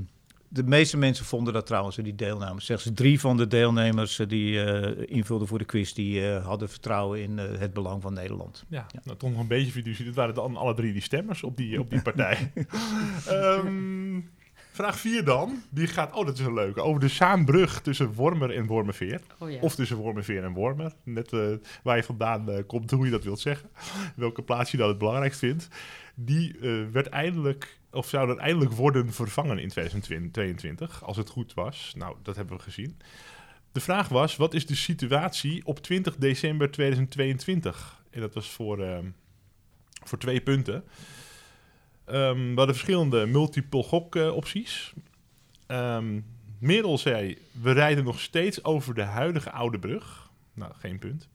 de 0.47 0.63
meeste 0.63 0.97
mensen 0.97 1.25
vonden 1.25 1.53
dat 1.53 1.65
trouwens, 1.65 1.95
die 1.95 2.15
deelnamers. 2.15 2.65
Slechts 2.65 2.89
drie 2.93 3.19
van 3.19 3.37
de 3.37 3.47
deelnemers 3.47 4.15
die 4.27 5.05
invulden 5.05 5.47
voor 5.47 5.57
de 5.57 5.65
quiz, 5.65 5.93
die 5.93 6.25
hadden 6.25 6.69
vertrouwen 6.69 7.21
in 7.21 7.37
het 7.37 7.73
belang 7.73 8.01
van 8.01 8.13
Nederland. 8.13 8.65
Ja, 8.69 8.85
Ja. 8.93 9.01
Nou, 9.03 9.17
toch 9.17 9.31
nog 9.31 9.39
een 9.39 9.47
beetje 9.47 9.71
fiducie. 9.71 10.05
Dit 10.05 10.15
waren 10.15 10.33
dan 10.33 10.55
alle 10.55 10.73
drie 10.73 10.93
die 10.93 11.01
stemmers 11.01 11.43
op 11.43 11.57
die, 11.57 11.79
op 11.79 11.89
die 11.89 12.01
partij. 12.11 12.51
Ehm, 13.27 14.19
vraag 14.77 14.99
4 14.99 15.23
dan. 15.23 15.61
Die 15.69 15.87
gaat, 15.87 16.13
oh 16.13 16.25
dat 16.25 16.39
is 16.39 16.45
een 16.45 16.53
leuke, 16.53 16.81
over 16.81 16.99
de 16.99 17.07
Saanbrug 17.07 17.81
tussen 17.81 18.13
Wormer 18.13 18.55
en 18.55 18.65
Wormerveer. 18.65 19.21
Oh, 19.39 19.51
ja. 19.51 19.59
Of 19.59 19.75
tussen 19.75 19.97
Wormerveer 19.97 20.43
en 20.43 20.53
Wormer. 20.53 20.93
Net 21.03 21.33
eh, 21.33 21.47
waar 21.83 21.95
je 21.95 22.03
vandaan 22.03 22.51
eh, 22.51 22.63
komt, 22.67 22.91
hoe 22.91 23.05
je 23.05 23.11
dat 23.11 23.23
wilt 23.23 23.39
zeggen. 23.39 23.69
Welke 24.15 24.41
plaats 24.41 24.71
je 24.71 24.77
dan 24.77 24.87
het 24.87 24.97
belangrijkst 24.97 25.39
vindt. 25.39 25.67
Die 26.15 26.57
eh, 26.59 26.83
werd 26.91 27.07
eindelijk, 27.07 27.79
of 27.91 28.07
zou 28.07 28.29
er 28.29 28.37
eindelijk 28.37 28.71
worden 28.71 29.13
vervangen 29.13 29.59
in 29.59 29.69
2022. 29.69 31.03
Als 31.03 31.17
het 31.17 31.29
goed 31.29 31.53
was. 31.53 31.93
Nou, 31.95 32.15
dat 32.23 32.35
hebben 32.35 32.57
we 32.57 32.63
gezien. 32.63 32.97
De 33.71 33.79
vraag 33.79 34.09
was, 34.09 34.35
wat 34.35 34.53
is 34.53 34.65
de 34.65 34.75
situatie 34.75 35.65
op 35.65 35.79
20 35.79 36.15
december 36.15 36.71
2022? 36.71 38.03
En 38.09 38.21
dat 38.21 38.33
was 38.33 38.49
voor, 38.49 39.03
voor 40.03 40.17
twee 40.17 40.41
punten. 40.41 40.83
Ehm, 42.07 42.49
we 42.49 42.55
hadden 42.55 42.75
verschillende 42.75 43.25
multiple 43.25 43.83
gok 43.83 44.15
eh, 44.15 44.35
opties. 44.35 44.93
Ehm 45.67 46.19
Merel 46.59 46.97
zei, 46.97 47.37
we 47.61 47.71
rijden 47.71 48.03
nog 48.03 48.19
steeds 48.19 48.63
over 48.63 48.93
de 48.93 49.01
huidige 49.01 49.51
oude 49.51 49.79
brug. 49.79 50.29
Nou, 50.53 50.73
geen 50.75 50.99
punt. 50.99 51.29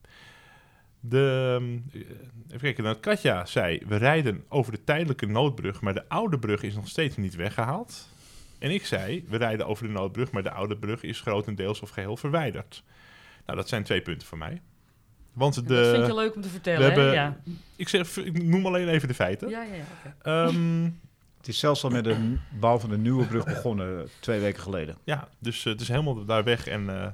De, 1.00 1.56
ehm, 1.60 2.00
eh, 2.00 2.08
even 2.46 2.60
kijken, 2.60 2.84
nou, 2.84 2.96
Katja 2.96 3.46
zei, 3.46 3.82
we 3.86 3.96
rijden 3.96 4.44
over 4.48 4.72
de 4.72 4.84
tijdelijke 4.84 5.26
noodbrug, 5.26 5.80
maar 5.80 5.94
de 5.94 6.08
oude 6.08 6.38
brug 6.38 6.62
is 6.62 6.74
nog 6.74 6.88
steeds 6.88 7.16
niet 7.16 7.34
weggehaald. 7.34 8.08
En 8.58 8.70
ik 8.70 8.86
zei, 8.86 9.24
we 9.28 9.36
rijden 9.36 9.66
over 9.66 9.86
de 9.86 9.92
noodbrug, 9.92 10.30
maar 10.30 10.42
de 10.42 10.50
oude 10.50 10.76
brug 10.76 11.02
is 11.02 11.20
grotendeels 11.20 11.80
of 11.80 11.90
geheel 11.90 12.16
verwijderd. 12.16 12.82
Nou, 13.46 13.58
dat 13.58 13.68
zijn 13.68 13.82
twee 13.82 14.02
punten 14.02 14.28
voor 14.28 14.38
mij. 14.38 14.60
Want 15.32 15.54
de, 15.54 15.62
dat 15.62 15.86
vind 15.86 16.06
je 16.06 16.14
leuk 16.14 16.34
om 16.34 16.42
te 16.42 16.48
vertellen, 16.48 16.78
we 16.78 16.84
hebben- 16.84 17.06
hè? 17.06 17.12
Ja. 17.12 17.36
ik, 17.76 17.88
zeg, 17.88 18.16
ik 18.16 18.42
noem 18.42 18.66
alleen 18.66 18.88
even 18.88 19.08
de 19.08 19.14
feiten. 19.14 19.48
Ja, 19.48 19.62
ja, 19.62 19.74
ja. 19.74 20.14
Ehm, 20.22 20.84
Het 21.36 21.48
is 21.48 21.58
zelfs 21.58 21.84
al 21.84 21.90
met 21.90 22.04
de 22.04 22.36
bouw 22.60 22.78
van 22.78 22.90
de 22.90 22.98
nieuwe 22.98 23.26
brug 23.26 23.44
begonnen, 23.44 23.98
eh, 23.98 24.08
twee 24.20 24.40
weken 24.40 24.62
geleden. 24.62 24.96
ja, 25.04 25.28
dus 25.38 25.64
eh, 25.64 25.72
het 25.72 25.80
is 25.80 25.88
helemaal 25.88 26.24
daar 26.24 26.44
weg. 26.44 26.66
En 26.66 27.02
eh, 27.02 27.06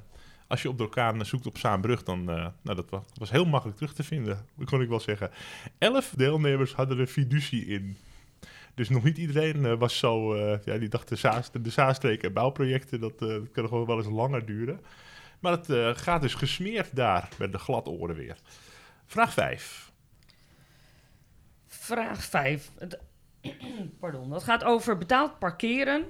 als 0.47 0.61
je 0.61 0.69
op 0.69 0.77
de 0.77 0.83
orkaan 0.83 1.25
zoekt 1.25 1.47
op 1.47 1.57
Zaanbrug, 1.57 2.03
dan 2.03 2.19
uh, 2.19 2.25
nou, 2.61 2.75
dat 2.75 2.89
was, 2.89 3.03
was, 3.13 3.31
heel 3.31 3.45
makkelijk 3.45 3.77
terug 3.77 3.93
te 3.93 4.03
vinden. 4.03 4.45
Dat 4.57 4.67
kon 4.69 4.81
ik 4.81 4.89
wel 4.89 4.99
zeggen. 4.99 5.31
Elf 5.77 6.13
deelnemers 6.17 6.73
hadden 6.73 6.99
er 6.99 7.07
fiducie 7.07 7.65
in. 7.65 7.97
Dus 8.75 8.89
nog 8.89 9.03
niet 9.03 9.17
iedereen 9.17 9.57
uh, 9.65 9.73
was 9.73 9.97
zo... 9.97 10.35
Uh, 10.35 10.57
ja, 10.65 10.77
die 10.77 10.89
dacht 10.89 11.09
de, 11.09 11.15
Zaas, 11.15 11.51
de 11.51 11.69
Zaanstreken 11.69 12.27
en 12.27 12.33
bouwprojecten, 12.33 12.99
dat, 12.99 13.13
uh, 13.19 13.29
dat 13.29 13.51
kan 13.51 13.63
nog 13.63 13.85
wel 13.85 13.97
eens 13.97 14.07
langer 14.07 14.45
duren. 14.45 14.79
Maar 15.39 15.51
het 15.51 15.69
uh, 15.69 15.89
gaat 15.95 16.21
dus 16.21 16.33
gesmeerd 16.33 16.95
daar, 16.95 17.29
met 17.37 17.51
de 17.51 17.57
gladoren 17.57 18.15
weer. 18.15 18.37
Vraag 19.05 19.33
5. 19.33 19.91
Vraag 21.67 22.23
5. 22.23 22.71
Pardon. 23.99 24.29
Dat 24.29 24.43
gaat 24.43 24.63
over 24.63 24.97
betaald 24.97 25.39
parkeren 25.39 26.05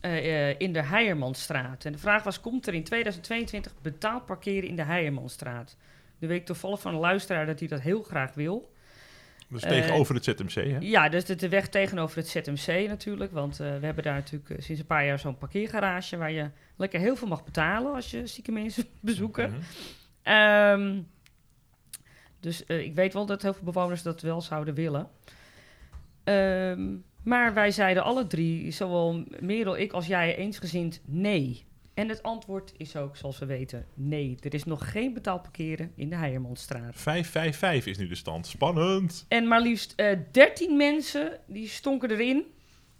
uh, 0.00 0.60
in 0.60 0.72
de 0.72 0.82
Heijermanstraat. 0.82 1.84
En 1.84 1.92
de 1.92 1.98
vraag 1.98 2.22
was, 2.22 2.40
komt 2.40 2.66
er 2.66 2.74
in 2.74 2.84
2022 2.84 3.72
betaald 3.82 4.26
parkeren 4.26 4.68
in 4.68 4.76
de 4.76 4.82
Heijermanstraat? 4.82 5.76
Nu 6.18 6.28
weet 6.28 6.40
ik 6.40 6.46
toevallig 6.46 6.80
van 6.80 6.94
een 6.94 7.00
luisteraar 7.00 7.46
dat 7.46 7.58
hij 7.58 7.68
dat 7.68 7.80
heel 7.80 8.02
graag 8.02 8.34
wil. 8.34 8.73
Dus 9.48 9.62
tegenover 9.62 10.14
het 10.14 10.24
ZMC, 10.24 10.54
hè? 10.54 10.76
Ja, 10.80 11.08
dus 11.08 11.24
de, 11.24 11.34
de 11.34 11.48
weg 11.48 11.68
tegenover 11.68 12.16
het 12.16 12.28
ZMC 12.28 12.88
natuurlijk. 12.88 13.32
Want 13.32 13.60
uh, 13.60 13.78
we 13.78 13.84
hebben 13.84 14.04
daar 14.04 14.14
natuurlijk 14.14 14.50
uh, 14.50 14.56
sinds 14.60 14.80
een 14.80 14.86
paar 14.86 15.06
jaar 15.06 15.18
zo'n 15.18 15.38
parkeergarage... 15.38 16.16
waar 16.16 16.32
je 16.32 16.50
lekker 16.76 17.00
heel 17.00 17.16
veel 17.16 17.28
mag 17.28 17.44
betalen 17.44 17.94
als 17.94 18.10
je 18.10 18.26
zieke 18.26 18.52
mensen 18.52 18.84
bezoeken. 19.00 19.50
Mm 19.50 19.56
-hmm. 20.22 20.80
um, 20.80 21.06
dus 22.40 22.64
ik 22.64 22.94
weet 22.94 23.12
wel 23.12 23.26
dat 23.26 23.42
heel 23.42 23.54
veel 23.54 23.64
bewoners 23.64 24.02
dat 24.02 24.20
wel 24.20 24.40
zouden 24.40 24.74
willen. 24.74 25.08
Um, 26.24 27.04
maar 27.22 27.54
wij 27.54 27.70
zeiden 27.70 28.04
alle 28.04 28.26
drie, 28.26 28.70
zowel 28.70 29.24
Merel, 29.40 29.76
ik 29.76 29.92
als 29.92 30.06
jij, 30.06 30.36
eensgezind 30.36 31.00
nee. 31.04 31.64
En 31.94 32.08
het 32.08 32.22
antwoord 32.22 32.72
is 32.76 32.96
ook, 32.96 33.16
zoals 33.16 33.38
we 33.38 33.46
weten, 33.46 33.86
nee. 33.94 34.36
Er 34.40 34.54
is 34.54 34.64
nog 34.64 34.90
geen 34.90 35.14
betaald 35.14 35.42
parkeren 35.42 35.92
in 35.96 36.08
de 36.08 36.16
Heijermondstraat. 36.16 36.92
555 36.94 37.92
is 37.92 37.98
nu 37.98 38.06
de 38.06 38.14
stand. 38.14 38.46
Spannend. 38.46 39.24
En 39.28 39.48
maar 39.48 39.60
liefst 39.60 39.94
uh, 39.96 40.18
13 40.32 40.76
mensen, 40.76 41.38
die 41.46 41.68
stonken 41.68 42.10
erin. 42.10 42.44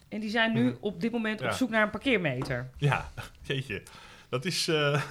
En 0.09 0.21
die 0.21 0.31
zijn 0.31 0.53
nu 0.53 0.77
op 0.81 1.01
dit 1.01 1.13
moment 1.13 1.41
ja. 1.41 1.47
op 1.47 1.53
zoek 1.53 1.71
naar 1.71 1.83
een 1.83 1.91
parkeermeter. 1.91 2.71
Ja, 2.77 3.11
jeetje. 3.47 3.83
Dat 4.29 4.45
is... 4.45 4.69
Uh, 4.73 5.11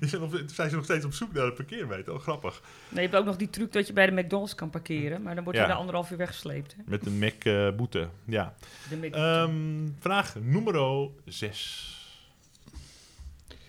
zijn, 0.00 0.22
op, 0.22 0.40
zijn 0.46 0.70
ze 0.70 0.76
nog 0.76 0.84
steeds 0.84 1.04
op 1.04 1.12
zoek 1.12 1.32
naar 1.32 1.44
een 1.44 1.54
parkeermeter? 1.54 2.12
Oh, 2.12 2.20
grappig. 2.20 2.62
Nee, 2.88 3.02
je 3.02 3.08
hebt 3.08 3.20
ook 3.20 3.24
nog 3.24 3.36
die 3.36 3.50
truc 3.50 3.72
dat 3.72 3.86
je 3.86 3.92
bij 3.92 4.06
de 4.06 4.12
McDonald's 4.12 4.54
kan 4.54 4.70
parkeren. 4.70 5.22
Maar 5.22 5.34
dan 5.34 5.44
word 5.44 5.56
je 5.56 5.62
Ja. 5.62 5.68
na 5.68 5.74
anderhalf 5.74 6.10
uur 6.10 6.16
weggesleept. 6.16 6.74
Hè? 6.76 6.82
Met 6.86 7.06
een 7.06 7.18
Mac-boete, 7.18 7.98
uh, 7.98 8.06
ja. 8.24 8.54
De 8.88 8.96
Mac 8.96 9.46
um, 9.48 9.96
vraag 10.00 10.34
nummer 10.40 11.08
6. 11.24 12.01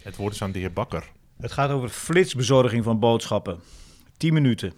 Het 0.04 0.16
woord 0.16 0.34
is 0.34 0.42
aan 0.42 0.52
de 0.52 0.60
heer 0.60 0.74
Bakker. 0.74 1.12
Het 1.40 1.52
gaat 1.52 1.70
over 1.70 1.90
flitsbezorging 1.90 2.84
van 2.84 3.00
boodschappen. 3.00 3.60
10 4.18 4.34
minuten. 4.34 4.74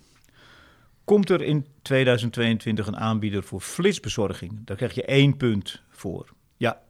Komt 1.03 1.29
er 1.29 1.41
in 1.41 1.65
2022 1.81 2.87
een 2.87 2.97
aanbieder 2.97 3.43
voor 3.43 3.61
flitsbezorging? 3.61 4.65
Daar 4.65 4.77
krijg 4.77 4.93
je 4.93 5.05
één 5.05 5.37
punt 5.37 5.81
voor. 5.89 6.29
Ja, 6.57 6.81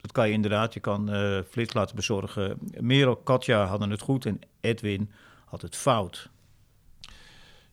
dat 0.00 0.12
kan 0.12 0.28
je 0.28 0.34
inderdaad. 0.34 0.74
Je 0.74 0.80
kan 0.80 1.10
eh, 1.10 1.38
flits 1.50 1.74
laten 1.74 1.96
bezorgen. 1.96 2.58
Merel, 2.80 3.16
Katja 3.16 3.64
hadden 3.66 3.90
het 3.90 4.00
goed 4.00 4.26
en 4.26 4.38
Edwin 4.60 5.10
had 5.44 5.62
het 5.62 5.76
fout. 5.76 6.30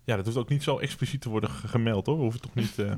Ja, 0.03 0.15
dat 0.15 0.25
hoeft 0.25 0.37
ook 0.37 0.49
niet 0.49 0.63
zo 0.63 0.77
expliciet 0.77 1.21
te 1.21 1.29
worden 1.29 1.49
ge- 1.49 1.67
gemeld 1.67 2.05
hoor. 2.05 2.15
We 2.15 2.21
hoeven 2.21 2.41
toch 2.41 2.53
niet. 2.53 2.79
eh, 2.79 2.91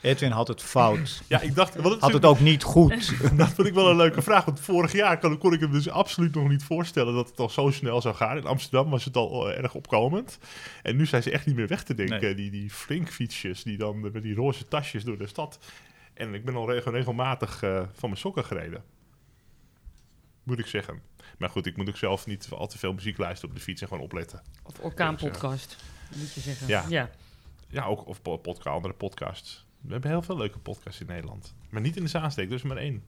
Edwin 0.10 0.30
had 0.30 0.48
het 0.48 0.62
fout. 0.62 1.22
Ja, 1.28 1.40
ik 1.40 1.54
dacht. 1.54 1.74
Want 1.76 2.00
Had 2.00 2.12
het 2.12 2.24
ook 2.24 2.40
niet 2.40 2.62
goed. 2.62 3.12
Dat 3.36 3.48
vind 3.52 3.66
ik 3.68 3.74
wel 3.74 3.90
een 3.90 3.96
leuke 3.96 4.22
vraag. 4.22 4.44
Want 4.44 4.60
vorig 4.60 4.92
jaar 4.92 5.18
kon, 5.18 5.38
kon 5.38 5.52
ik 5.52 5.60
hem 5.60 5.72
dus 5.72 5.88
absoluut 5.88 6.34
nog 6.34 6.48
niet 6.48 6.64
voorstellen 6.64 7.14
dat 7.14 7.28
het 7.28 7.38
al 7.40 7.48
zo 7.50 7.70
snel 7.70 8.00
zou 8.00 8.14
gaan. 8.14 8.36
In 8.36 8.46
Amsterdam 8.46 8.90
was 8.90 9.04
het 9.04 9.16
al 9.16 9.50
eh, 9.50 9.58
erg 9.62 9.74
opkomend. 9.74 10.38
En 10.82 10.96
nu 10.96 11.06
zijn 11.06 11.22
ze 11.22 11.30
echt 11.30 11.46
niet 11.46 11.56
meer 11.56 11.68
weg 11.68 11.82
te 11.82 11.94
denken. 11.94 12.20
Nee. 12.20 12.34
Die, 12.34 12.50
die 12.50 12.70
flinkfietsjes 12.70 13.62
die 13.62 13.76
dan 13.78 14.00
met 14.00 14.22
die 14.22 14.34
roze 14.34 14.68
tasjes 14.68 15.04
door 15.04 15.18
de 15.18 15.26
stad. 15.26 15.58
En 16.14 16.34
ik 16.34 16.44
ben 16.44 16.54
al 16.54 16.70
reg- 16.72 16.84
regelmatig 16.84 17.62
eh, 17.62 17.76
van 17.92 18.08
mijn 18.08 18.16
sokken 18.20 18.44
gereden. 18.44 18.82
Moet 20.42 20.58
ik 20.58 20.66
zeggen. 20.66 21.02
Maar 21.38 21.50
goed, 21.50 21.66
ik 21.66 21.76
moet 21.76 21.88
ook 21.88 21.96
zelf 21.96 22.26
niet 22.26 22.48
al 22.50 22.66
te 22.66 22.78
veel 22.78 22.92
muziek 22.92 23.18
luisteren 23.18 23.50
op 23.50 23.56
de 23.56 23.62
fiets 23.62 23.82
en 23.82 23.88
gewoon 23.88 24.02
opletten. 24.02 24.42
Of 24.62 24.78
orkaanpodcast, 24.78 25.76
moet 26.16 26.32
je 26.32 26.40
zeggen. 26.40 26.66
Ja. 26.66 26.84
ja. 26.88 27.10
Ja, 27.68 27.84
ook 27.84 28.06
of 28.06 28.22
po- 28.22 28.36
podca 28.36 28.70
andere 28.70 28.94
podcasts. 28.94 29.66
We 29.80 29.92
hebben 29.92 30.10
heel 30.10 30.22
veel 30.22 30.36
leuke 30.36 30.58
podcasts 30.58 31.00
in 31.00 31.06
Nederland. 31.06 31.54
Maar 31.68 31.80
niet 31.80 31.96
in 31.96 32.02
de 32.02 32.08
Zaansteek, 32.08 32.48
dus 32.50 32.62
maar 32.62 32.76
één. 32.76 33.04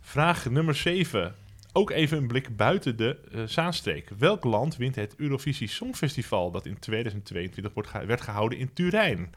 Vraag 0.00 0.50
nummer 0.50 0.74
7. 0.74 1.34
Ook 1.72 1.90
even 1.90 2.18
een 2.18 2.26
blik 2.26 2.56
buiten 2.56 2.96
de 2.96 3.20
eh, 3.32 3.42
Zaanstreek. 3.44 4.10
Welk 4.18 4.44
land 4.44 4.76
wint 4.76 4.94
het 4.94 5.16
Eurovisie 5.16 5.68
Songfestival 5.68 6.50
dat 6.50 6.66
in 6.66 6.78
2022 6.78 7.74
wordt 7.74 7.92
werd 8.06 8.20
gehouden 8.20 8.58
in 8.58 8.72
Turijn? 8.72 9.34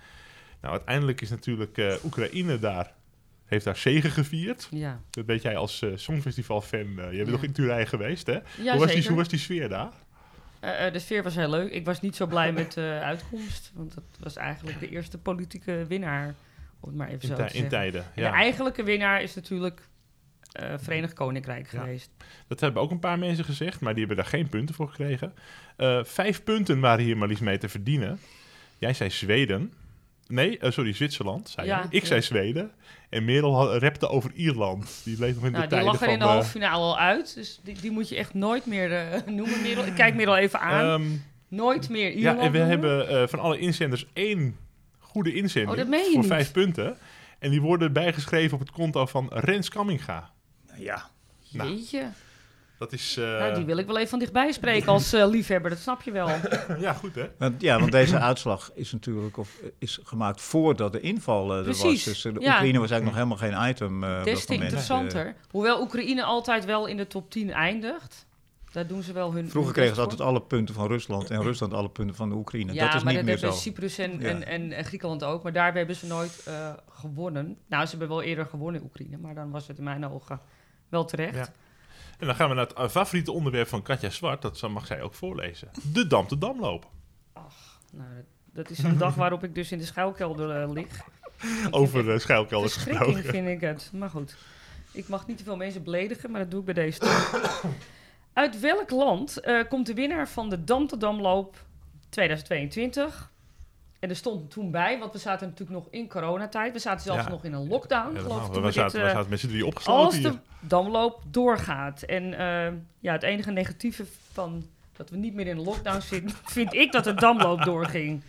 Nou, 0.61 0.73
uiteindelijk 0.73 1.21
is 1.21 1.29
natuurlijk 1.29 1.77
eh, 1.77 1.95
Oekraïne 2.05 2.59
daar, 2.59 2.93
heeft 3.47 3.65
daar 3.65 3.75
zegen 3.77 4.11
gevierd. 4.11 4.67
Ja, 4.71 5.01
Dat 5.09 5.25
weet 5.25 5.41
jij 5.41 5.57
als 5.57 5.81
eh, 5.81 5.89
Songfestival-fan. 5.95 6.79
eh, 6.79 6.87
je 7.11 7.15
bent 7.15 7.25
Ja. 7.25 7.31
nog 7.31 7.43
in 7.43 7.51
Turijn 7.51 7.87
geweest, 7.87 8.27
hè? 8.27 8.33
ja 8.33 8.71
hoe, 8.71 8.79
was 8.85 8.93
die, 8.93 9.07
hoe 9.07 9.15
was 9.17 9.27
die 9.27 9.39
sfeer 9.39 9.69
daar? 9.69 9.89
Eh, 10.59 10.91
de 10.93 10.99
sfeer 10.99 11.23
was 11.23 11.35
heel 11.35 11.49
leuk. 11.49 11.71
Ik 11.71 11.85
was 11.85 12.01
niet 12.01 12.15
zo 12.15 12.25
blij 12.27 12.51
met 12.51 12.73
de 12.73 12.99
uitkomst. 13.03 13.71
Want 13.75 13.93
dat 13.93 14.03
was 14.19 14.35
eigenlijk 14.35 14.79
de 14.79 14.89
eerste 14.89 15.17
politieke 15.17 15.85
winnaar. 15.87 16.35
Om 16.79 16.89
het 16.89 16.97
maar 16.97 17.07
even 17.07 17.21
In, 17.21 17.27
zo 17.27 17.35
te 17.35 17.41
in 17.41 17.49
zeggen. 17.49 17.69
tijden. 17.69 18.01
En 18.03 18.21
Ja. 18.21 18.29
De 18.31 18.35
eigenlijke 18.37 18.83
winnaar 18.83 19.21
is 19.21 19.35
natuurlijk 19.35 19.81
eh 20.51 20.73
Verenigd 20.77 21.13
Koninkrijk 21.13 21.71
Ja. 21.71 21.79
geweest. 21.79 22.09
Dat 22.47 22.59
hebben 22.59 22.81
ook 22.81 22.91
een 22.91 22.99
paar 22.99 23.19
mensen 23.19 23.45
gezegd, 23.45 23.79
maar 23.79 23.93
die 23.95 24.05
hebben 24.05 24.23
daar 24.23 24.31
geen 24.33 24.49
punten 24.49 24.75
voor 24.75 24.89
gekregen. 24.89 25.33
Vijf 26.03 26.43
punten 26.43 26.79
waren 26.79 27.05
hier 27.05 27.17
maar 27.17 27.27
liefst 27.27 27.43
mee 27.43 27.57
te 27.57 27.69
verdienen. 27.69 28.19
Jij 28.77 28.93
zei 28.93 29.09
Zweden. 29.09 29.73
Nee, 30.27 30.57
eh, 30.59 30.71
sorry, 30.71 30.93
Zwitserland. 30.93 31.49
Zei 31.49 31.67
Ja. 31.67 31.85
Ik 31.89 32.01
ja. 32.01 32.07
zei 32.07 32.21
Zweden. 32.21 32.71
En 33.09 33.25
Merel 33.25 33.77
rapte 33.77 34.07
over 34.09 34.31
Ierland. 34.33 35.01
Die 35.03 35.19
leeft 35.19 35.35
nog 35.35 35.45
in 35.45 35.51
de 35.51 35.57
Nou, 35.57 35.61
die 35.61 35.69
tijden 35.69 35.85
lag 35.85 35.93
er 35.93 36.03
van... 36.05 36.13
in 36.13 36.19
de 36.19 36.25
eh, 36.25 36.31
halve 36.31 36.49
finale 36.49 36.83
al 36.83 36.97
uit. 36.97 37.33
Dus 37.35 37.59
die, 37.63 37.75
die 37.81 37.91
moet 37.91 38.09
je 38.09 38.15
echt 38.15 38.33
nooit 38.33 38.65
meer 38.65 38.93
eh, 38.93 39.21
noemen, 39.37 39.61
Merel. 39.61 39.85
Ik 39.85 39.93
kijk 39.93 40.15
Merel 40.15 40.37
even 40.37 40.59
aan. 40.59 41.01
ehm, 41.01 41.09
nooit 41.47 41.89
meer 41.89 42.09
ja, 42.09 42.15
Ierland 42.15 42.39
en 42.39 42.51
we 42.51 42.57
noemen. 42.57 42.69
hebben 42.79 43.21
eh, 43.21 43.27
van 43.27 43.39
alle 43.39 43.59
inzenders 43.59 44.05
één 44.13 44.57
goede 44.99 45.33
inzending. 45.33 45.71
Oh, 45.71 45.77
dat 45.77 45.87
meen 45.87 46.03
je 46.05 46.11
voor 46.11 46.19
niet. 46.19 46.27
vijf 46.27 46.51
punten. 46.51 46.97
En 47.39 47.49
die 47.49 47.61
worden 47.61 47.93
bijgeschreven 47.93 48.53
op 48.53 48.59
het 48.59 48.71
konto 48.71 49.05
van 49.05 49.27
Rens 49.33 49.69
Kamminga. 49.69 50.31
Ja, 50.77 51.09
Nou, 51.51 51.69
Jeetje. 51.69 52.05
Dat 52.77 52.93
is... 52.93 53.17
eh, 53.17 53.23
Nou, 53.23 53.53
die 53.55 53.65
wil 53.65 53.77
ik 53.77 53.85
wel 53.87 53.97
even 53.97 54.09
van 54.09 54.19
dichtbij 54.19 54.51
spreken 54.51 54.87
als 54.87 55.13
eh, 55.13 55.27
liefhebber. 55.27 55.69
Dat 55.69 55.79
snap 55.79 56.01
je 56.01 56.11
wel. 56.11 56.27
ja, 56.79 56.93
goed 56.93 57.15
hè? 57.15 57.25
want, 57.37 57.61
ja, 57.61 57.79
want 57.79 57.91
deze 57.91 58.19
uitslag 58.19 58.71
is 58.73 58.91
natuurlijk 58.91 59.37
of, 59.37 59.59
is 59.79 59.99
gemaakt 60.03 60.41
voordat 60.41 60.91
de 60.91 60.99
inval 60.99 61.51
eh, 61.51 61.57
er 61.59 61.65
was. 61.65 61.79
Precies, 61.79 62.03
Dus 62.03 62.25
eh, 62.25 62.33
de 62.33 62.39
ja. 62.39 62.51
Oekraïne 62.53 62.79
was 62.79 62.91
eigenlijk 62.91 63.19
nog 63.19 63.39
helemaal 63.39 63.61
geen 63.61 63.69
item. 63.69 64.03
eh, 64.03 64.17
op 64.19 64.23
Des 64.23 64.33
dat 64.33 64.47
te 64.47 64.53
interessanter. 64.53 65.35
Hoewel 65.51 65.81
Oekraïne 65.81 66.23
altijd 66.23 66.65
wel 66.65 66.85
in 66.85 66.97
de 66.97 67.07
top 67.07 67.31
10 67.31 67.51
eindigt. 67.51 68.25
Daar 68.71 68.87
doen 68.87 69.03
ze 69.03 69.13
wel 69.13 69.33
hun. 69.33 69.49
Vroeger 69.49 69.63
hun 69.63 69.73
kregen 69.73 69.95
ze 69.95 70.01
altijd 70.01 70.21
alle 70.21 70.41
punten 70.41 70.75
van 70.75 70.87
Rusland 70.87 71.29
en 71.29 71.41
Rusland 71.41 71.73
alle 71.73 71.89
punten 71.89 72.15
van 72.15 72.29
de 72.29 72.35
Oekraïne. 72.35 72.73
Ja, 72.73 72.85
dat 72.85 72.95
is 72.95 73.03
maar 73.03 73.13
niet 73.13 73.15
dat 73.15 73.25
meer 73.25 73.39
hebben 73.39 73.53
zo. 73.53 73.59
Cyprus 73.63 73.97
en, 73.97 74.19
Ja. 74.19 74.27
en, 74.27 74.45
en, 74.47 74.71
en 74.71 74.85
Griekenland 74.85 75.23
ook. 75.23 75.43
Maar 75.43 75.53
daar 75.53 75.73
hebben 75.73 75.95
ze 75.95 76.05
nooit 76.07 76.41
eh, 76.45 76.69
gewonnen. 76.89 77.57
Nou, 77.67 77.83
ze 77.83 77.89
hebben 77.89 78.07
wel 78.07 78.21
eerder 78.21 78.45
gewonnen, 78.45 78.81
Oekraïne. 78.83 79.17
Maar 79.17 79.35
dan 79.35 79.51
was 79.51 79.67
het 79.67 79.77
in 79.77 79.83
mijn 79.83 80.07
ogen 80.09 80.39
wel 80.89 81.05
terecht. 81.05 81.51
En 82.17 82.25
dan 82.25 82.35
gaan 82.35 82.49
we 82.49 82.55
naar 82.55 82.67
het 82.75 82.91
favoriete 82.91 83.31
onderwerp 83.31 83.67
van 83.67 83.81
Katja 83.81 84.09
Zwart. 84.09 84.41
Dat 84.41 84.69
mag 84.69 84.85
zij 84.85 85.01
ook 85.01 85.13
voorlezen. 85.13 85.71
De 85.93 86.07
Dam 86.07 86.27
te 86.27 86.37
Dam 86.37 86.59
lopen. 86.59 86.89
Nou, 87.91 88.09
dat, 88.45 88.69
is 88.69 88.83
een 88.83 88.97
dag 88.97 89.15
waarop 89.15 89.43
ik 89.43 89.55
dus 89.55 89.71
in 89.71 89.77
de 89.77 89.85
schuilkelder 89.85 90.61
eh, 90.61 90.71
lig. 90.71 91.01
Over 91.71 92.21
schuilkelders 92.21 92.73
Verschrikking 92.73 93.05
gesproken. 93.05 93.31
vind 93.31 93.47
ik 93.47 93.61
het. 93.61 93.89
Maar 93.93 94.09
goed, 94.09 94.35
ik 94.91 95.07
mag 95.07 95.27
niet 95.27 95.37
te 95.37 95.43
veel 95.43 95.57
mensen 95.57 95.83
beledigen, 95.83 96.31
maar 96.31 96.41
dat 96.41 96.51
doe 96.51 96.59
ik 96.59 96.65
bij 96.65 96.73
deze 96.73 96.99
toch. 96.99 97.63
Uit 98.33 98.59
welk 98.59 98.89
land 98.89 99.37
eh, 99.37 99.59
komt 99.69 99.85
de 99.85 99.93
winnaar 99.93 100.29
van 100.29 100.49
de 100.49 100.63
Dam 100.63 100.87
te 100.87 100.97
Damloop 100.97 101.65
2022? 102.09 103.31
En 103.99 104.09
er 104.09 104.15
stond 104.15 104.51
toen 104.51 104.71
bij, 104.71 104.99
want 104.99 105.13
we 105.13 105.19
zaten 105.19 105.47
natuurlijk 105.49 105.79
nog 105.79 105.87
in 105.91 106.09
coronatijd. 106.09 106.73
We 106.73 106.79
zaten 106.79 107.01
zelfs 107.03 107.23
Ja. 107.23 107.29
nog 107.29 107.43
in 107.43 107.53
een 107.53 107.67
lockdown, 107.67 108.15
Ja, 108.15 108.21
geloof 108.21 108.41
ik. 108.41 108.47
we, 108.47 108.53
toen 108.53 108.63
we, 108.63 108.71
zaten, 108.71 108.91
dit, 108.91 109.01
we 109.01 109.07
eh, 109.07 109.13
zaten 109.15 109.29
met 109.29 109.39
z'n 109.39 109.47
drie 109.47 109.65
opgesloten 109.65 110.03
als 110.05 110.21
de 110.21 110.39
damloop 110.59 111.21
doorgaat. 111.31 112.01
En 112.01 112.33
eh, 112.39 112.73
ja, 112.99 113.11
het 113.11 113.23
enige 113.23 113.51
negatieve 113.51 114.05
van 114.31 114.65
dat 114.93 115.09
we 115.09 115.17
niet 115.17 115.33
meer 115.33 115.47
in 115.47 115.57
een 115.57 115.63
lockdown 115.63 115.99
zitten, 116.01 116.31
vind 116.57 116.73
ik 116.73 116.91
dat 116.91 117.03
de 117.03 117.13
damloop 117.13 117.63
doorging. 117.63 118.21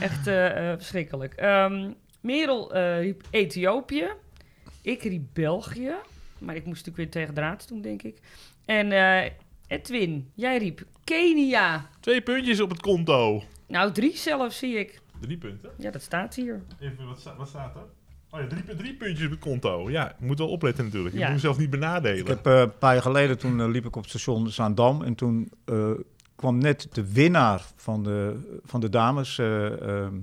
Echt 0.00 0.26
eh, 0.26 0.44
verschrikkelijk. 0.76 1.34
Ehm, 1.34 1.90
Merel 2.20 2.76
riep 2.76 3.22
Ethiopië. 3.30 4.08
Ik 4.82 5.02
riep 5.02 5.22
België. 5.32 5.92
Maar 6.38 6.54
ik 6.54 6.64
moest 6.64 6.86
natuurlijk 6.86 7.14
weer 7.14 7.22
tegen 7.22 7.34
draad 7.34 7.68
doen, 7.68 7.80
denk 7.80 8.02
ik. 8.02 8.18
En 8.64 8.92
Edwin, 9.66 10.30
jij 10.34 10.58
riep 10.58 10.82
Kenia. 11.04 11.88
Twee 12.00 12.20
puntjes 12.20 12.60
op 12.60 12.70
het 12.70 12.80
konto. 12.80 13.42
Nou, 13.68 13.92
drie 13.92 14.16
zelfs 14.16 14.58
zie 14.58 14.74
ik. 14.78 15.00
Drie 15.20 15.38
punten. 15.38 15.70
Ja, 15.78 15.90
dat 15.90 16.02
staat 16.02 16.34
hier. 16.34 16.62
Even, 16.80 17.06
wat, 17.06 17.20
sta- 17.20 17.36
wat 17.36 17.48
staat 17.48 17.74
er? 17.74 17.82
Oh 18.30 18.40
ja, 18.40 18.46
drie, 18.46 18.76
drie 18.76 18.94
puntjes 18.94 19.24
op 19.26 19.30
het 19.30 19.40
konto. 19.40 19.90
Ja, 19.90 20.10
ik 20.10 20.20
moet 20.20 20.38
wel 20.38 20.48
opletten 20.48 20.84
natuurlijk. 20.84 21.14
Je 21.14 21.20
Ja. 21.20 21.24
moet 21.26 21.34
mezelf 21.34 21.58
niet 21.58 21.70
benadelen. 21.70 22.18
Ik 22.18 22.26
heb 22.26 22.46
eh, 22.46 22.58
een 22.60 22.78
paar 22.78 22.92
jaar 22.92 23.02
geleden, 23.02 23.38
toen 23.38 23.60
eh, 23.60 23.68
liep 23.68 23.84
ik 23.86 23.96
op 23.96 24.02
het 24.02 24.10
station 24.10 24.48
Zaandam. 24.50 25.02
En 25.02 25.14
toen 25.14 25.50
eh, 25.64 25.90
kwam 26.36 26.58
net 26.58 26.88
de 26.92 27.12
winnaar 27.12 27.64
van 27.76 28.02
de, 28.02 28.36
van 28.64 28.80
de 28.80 28.88
dames... 28.88 29.38
eh, 29.38 29.80
ehm, 30.04 30.14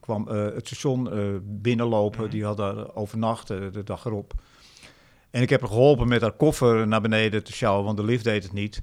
kwam 0.00 0.28
eh, 0.28 0.44
het 0.44 0.66
station 0.66 1.12
eh, 1.12 1.24
binnenlopen. 1.42 2.20
Mhm. 2.22 2.30
Die 2.30 2.44
had 2.44 2.56
daar 2.56 2.94
overnacht 2.94 3.46
de 3.48 3.82
dag 3.84 4.04
erop. 4.04 4.32
En 5.30 5.42
ik 5.42 5.50
heb 5.50 5.60
haar 5.60 5.68
geholpen 5.70 6.08
met 6.08 6.20
haar 6.20 6.32
koffer 6.32 6.86
naar 6.88 7.00
beneden 7.00 7.44
te 7.44 7.52
sjouwen, 7.52 7.84
want 7.84 7.96
de 7.96 8.04
lift 8.04 8.24
deed 8.24 8.42
het 8.42 8.52
niet. 8.52 8.80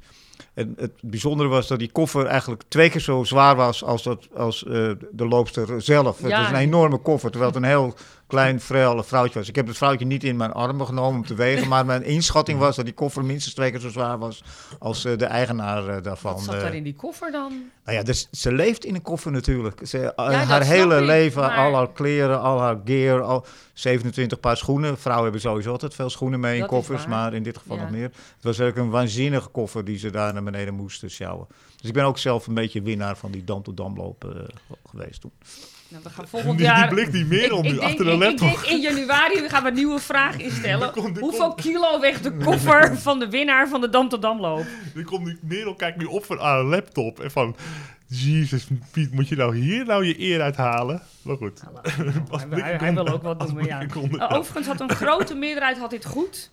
En 0.54 0.74
het 0.78 0.92
bijzondere 1.02 1.50
was 1.50 1.68
dat 1.68 1.80
die 1.80 1.92
koffer 1.92 2.26
eigenlijk 2.26 2.64
twee 2.68 2.90
keer 2.90 3.02
zo 3.02 3.24
zwaar 3.24 3.56
was 3.56 3.84
als, 3.84 4.04
dat, 4.04 4.28
als 4.36 4.66
eh, 4.66 4.72
de 5.12 5.28
loopster 5.28 5.82
zelf. 5.82 6.22
het 6.22 6.32
was 6.32 6.50
een 6.50 6.56
enorme 6.56 6.98
koffer, 6.98 7.30
terwijl 7.30 7.52
het 7.52 7.64
een 7.64 7.70
heel 7.70 7.94
klein, 8.30 8.60
vrij 8.60 9.04
vrouwtje 9.04 9.40
was. 9.40 9.48
Ik 9.48 9.56
heb 9.56 9.68
het 9.68 9.78
vrouwtje 9.78 10.06
niet 10.06 10.24
in 10.24 10.38
mijn 10.38 10.52
armen 10.52 10.86
genomen 10.86 11.20
om 11.20 11.26
te 11.26 11.36
wegen, 11.36 11.68
maar 11.68 11.86
mijn 11.86 12.04
inschatting 12.04 12.60
was 12.60 12.76
dat 12.76 12.86
die 12.86 12.94
koffer 12.94 13.26
minstens 13.26 13.56
twee 13.56 13.72
keer 13.72 13.80
zo 13.80 13.90
zwaar 13.90 14.18
was 14.18 14.44
als 14.80 15.06
eh, 15.06 15.18
de 15.18 15.26
eigenaar 15.26 15.88
eh, 15.88 16.04
daarvan. 16.04 16.34
Wat 16.34 16.44
zat 16.44 16.54
eh. 16.54 16.62
daar 16.62 16.76
in 16.76 16.84
die 16.84 16.96
koffer 16.96 17.32
dan? 17.32 17.54
Nou 17.86 17.98
ja, 17.98 18.04
dus 18.04 18.28
ze 18.32 18.52
leeft 18.52 18.86
in 18.86 18.96
een 18.96 19.02
koffer 19.02 19.32
natuurlijk. 19.32 19.88
Ze, 19.88 20.14
haar 20.16 20.64
hele 20.64 20.98
ik, 20.98 21.06
leven, 21.06 21.42
maar- 21.42 21.58
al 21.58 21.76
haar 21.76 21.92
kleren, 21.92 22.42
al 22.42 22.60
haar 22.60 22.78
gear, 22.86 23.22
al 23.22 23.46
27 23.74 24.40
paar 24.40 24.58
schoenen. 24.58 24.98
Vrouwen 24.98 25.24
hebben 25.24 25.42
sowieso 25.42 25.72
altijd 25.72 25.94
veel 25.94 26.10
schoenen 26.10 26.40
mee 26.40 26.54
in 26.54 26.60
Dat 26.60 26.70
koffers, 26.70 27.08
maar 27.08 27.34
in 27.34 27.44
dit 27.44 27.58
geval 27.58 27.76
Ja. 27.76 27.82
nog 27.82 27.92
meer. 27.92 28.04
Het 28.04 28.44
was 28.44 28.60
eigenlijk 28.60 28.78
een 28.78 29.00
waanzinnige 29.00 29.50
koffer 29.50 29.86
die 29.86 29.98
ze 29.98 30.10
daar 30.10 30.34
naar 30.34 30.44
beneden 30.44 30.74
moesten 30.74 31.12
sjouwen. 31.12 31.48
Dus 31.76 31.88
ik 31.90 31.94
ben 31.94 32.06
ook 32.06 32.18
zelf 32.18 32.48
een 32.48 32.54
beetje 32.54 32.82
winnaar 32.82 33.18
van 33.18 33.32
die 33.32 33.44
dam 33.44 33.64
tot 33.64 33.78
damloop 33.78 34.24
eh, 34.24 34.42
geweest 34.90 35.22
toen. 35.22 35.32
Nou, 35.90 36.04
we 36.04 36.10
gaan 36.10 36.28
volgend 36.28 36.58
die, 36.58 36.66
jaar... 36.66 36.86
die 36.86 36.96
blik 36.96 37.12
die 37.12 37.42
ik 37.42 37.52
nu 37.62 37.62
denk- 37.62 37.80
achter 37.80 38.06
de 38.06 38.18
laptop. 38.18 38.48
Ik 38.48 38.56
denk 38.56 38.66
in 38.66 38.80
januari 38.80 39.50
gaan 39.50 39.64
we 39.64 39.70
een 39.70 39.76
nieuwe 39.76 40.00
vraag 40.00 40.38
instellen. 40.38 40.92
Hoeveel 41.20 41.54
kilo 41.54 42.00
weegt 42.00 42.24
de 42.24 42.38
koffer 42.38 42.98
van 43.08 43.20
de 43.20 43.30
winnaar 43.30 43.68
van 43.68 43.82
de 43.82 43.90
Dam 43.90 44.10
tot 44.10 44.22
Damloop? 44.22 44.66
Dan 44.94 45.04
komt 45.04 45.26
die 45.26 45.38
Merel 45.42 45.76
kijkt 45.76 45.98
nu 45.98 46.06
op 46.06 46.26
van 46.26 46.40
haar 46.40 46.64
laptop. 46.64 47.20
En 47.20 47.32
van... 47.32 47.56
Jezus, 48.12 48.68
Piet, 48.92 49.14
moet 49.14 49.28
je 49.28 49.36
nou 49.36 49.58
hier 49.58 49.86
nou 49.86 50.06
je 50.06 50.20
eer 50.20 50.42
uithalen? 50.42 51.02
Maar 51.22 51.38
goed. 51.38 51.62
Als 52.30 52.46
hij, 52.50 52.94
wil 52.94 53.08
ook 53.08 53.24
wat 53.24 53.46
noemen, 53.46 53.66
ja. 53.66 53.82
Uh, 53.82 54.38
overigens 54.38 54.68
had 54.68 54.80
een 54.80 54.90
grote 54.90 55.36
meerderheid 55.36 55.78
had 55.78 55.90
dit 55.90 56.06
goed. 56.06 56.52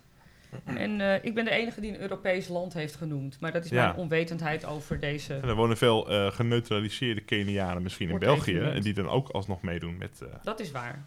En 0.64 1.00
eh, 1.00 1.25
ik 1.25 1.34
ben 1.34 1.44
de 1.44 1.50
enige 1.50 1.80
die 1.80 1.90
een 1.94 2.00
Europees 2.00 2.48
land 2.48 2.72
heeft 2.75 2.96
genoemd. 2.96 3.40
Maar 3.40 3.52
dat 3.52 3.64
is 3.64 3.70
Ja. 3.70 3.84
mijn 3.86 3.96
onwetendheid 3.96 4.64
over 4.64 5.00
deze... 5.00 5.34
En 5.34 5.48
er 5.48 5.54
wonen 5.54 5.76
veel 5.76 6.10
eh, 6.10 6.32
geneutraliseerde 6.32 7.20
Kenianen 7.20 7.82
misschien 7.82 8.08
in 8.10 8.18
België. 8.18 8.58
En 8.58 8.80
die 8.82 8.94
dan 8.94 9.08
ook 9.08 9.28
alsnog 9.28 9.62
meedoen 9.62 9.98
met... 9.98 10.20
eh, 10.22 10.28
Dat 10.42 10.60
is 10.60 10.70
waar. 10.70 11.04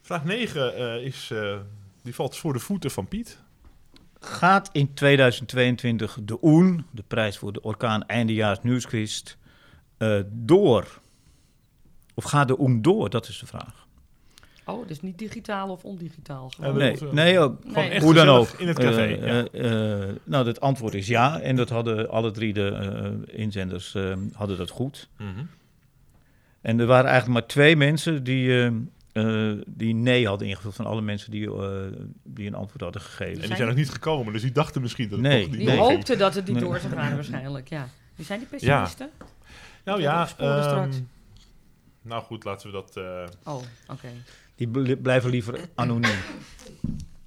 Vraag 0.00 0.24
9 0.24 1.02
is... 1.02 1.30
eh, 1.32 1.56
die 2.02 2.14
valt 2.14 2.36
voor 2.36 2.52
de 2.52 2.58
voeten 2.58 2.90
van 2.90 3.08
Piet. 3.08 3.38
Gaat 4.20 4.68
in 4.72 4.94
2022 4.94 6.18
de 6.22 6.38
OEN, 6.42 6.86
de 6.90 7.02
prijs 7.06 7.38
voor 7.38 7.52
de 7.52 7.62
orkaan 7.62 8.06
eindejaars 8.06 8.58
nieuwsquiz, 8.62 9.22
eh, 9.98 10.20
door? 10.28 11.00
Of 12.14 12.24
gaat 12.24 12.48
de 12.48 12.60
OEN 12.60 12.82
door? 12.82 13.10
Dat 13.10 13.28
is 13.28 13.38
de 13.38 13.46
vraag. 13.46 13.85
Oh, 14.68 14.88
dus 14.88 15.00
niet 15.02 15.18
digitaal 15.18 15.68
of 15.70 15.84
ondigitaal. 15.84 16.44
Ja, 16.58 16.64
gewoon. 16.64 16.76
Nee, 16.78 16.96
nee 17.12 17.38
ook. 17.38 17.56
Gewoon 17.60 17.74
Nee. 17.82 17.90
echt 17.90 18.02
Hoe 18.04 18.14
dan 18.14 18.28
ook. 18.28 18.48
in 18.48 18.68
het 18.68 18.78
café. 18.78 19.04
Eh, 19.06 19.26
ja. 19.26 19.44
eh, 19.52 20.02
eh, 20.02 20.08
nou, 20.24 20.46
het 20.46 20.60
antwoord 20.60 20.94
is 20.94 21.06
ja. 21.06 21.40
En 21.40 21.56
dat 21.56 21.68
hadden 21.68 22.10
alle 22.10 22.30
drie 22.30 22.52
de 22.52 22.68
eh, 23.28 23.38
inzenders 23.40 23.96
hadden 24.32 24.56
dat 24.56 24.70
goed. 24.70 25.08
Mhm. 25.18 25.44
En 26.60 26.80
er 26.80 26.86
waren 26.86 27.10
eigenlijk 27.10 27.40
maar 27.40 27.48
twee 27.48 27.76
mensen 27.76 28.24
die, 28.24 28.70
die 29.66 29.94
nee 29.94 30.26
hadden 30.26 30.48
ingevuld 30.48 30.74
van 30.74 30.86
alle 30.86 31.00
mensen 31.02 31.30
die, 31.30 31.50
eh, 31.56 31.76
die 32.24 32.46
een 32.46 32.54
antwoord 32.54 32.80
hadden 32.82 33.00
gegeven. 33.02 33.42
En 33.42 33.46
die 33.48 33.56
Zijn- 33.56 33.68
nog 33.68 33.76
niet 33.76 33.90
gekomen, 33.90 34.32
dus 34.32 34.42
die 34.42 34.52
dachten 34.52 34.80
misschien 34.82 35.08
dat 35.08 35.18
het 35.18 35.28
Nee, 35.28 35.40
toch 35.42 35.50
niet 35.50 35.58
Die 35.58 35.68
nee. 35.68 35.78
hoopten 35.78 36.18
dat 36.18 36.34
het 36.34 36.44
niet 36.46 36.54
Nee. 36.54 36.64
door 36.64 36.78
zou 36.78 36.92
gaan 36.92 37.14
waarschijnlijk, 37.14 37.68
ja. 37.68 37.88
Wie 38.14 38.26
zijn 38.26 38.38
die 38.38 38.48
pessimisten? 38.48 39.10
Nou 39.84 40.00
ja, 40.00 40.26
sporen 40.26 40.56
ehm, 40.58 40.68
straks. 40.68 40.96
nou 42.02 42.22
goed, 42.22 42.44
laten 42.44 42.66
we 42.66 42.72
dat... 42.72 42.96
eh, 42.96 43.52
Oh, 43.54 43.62
oké. 43.88 44.08
Die 44.56 44.68
bl- 44.68 44.94
blijven 45.02 45.30
liever 45.30 45.60
anoniem. 45.74 46.16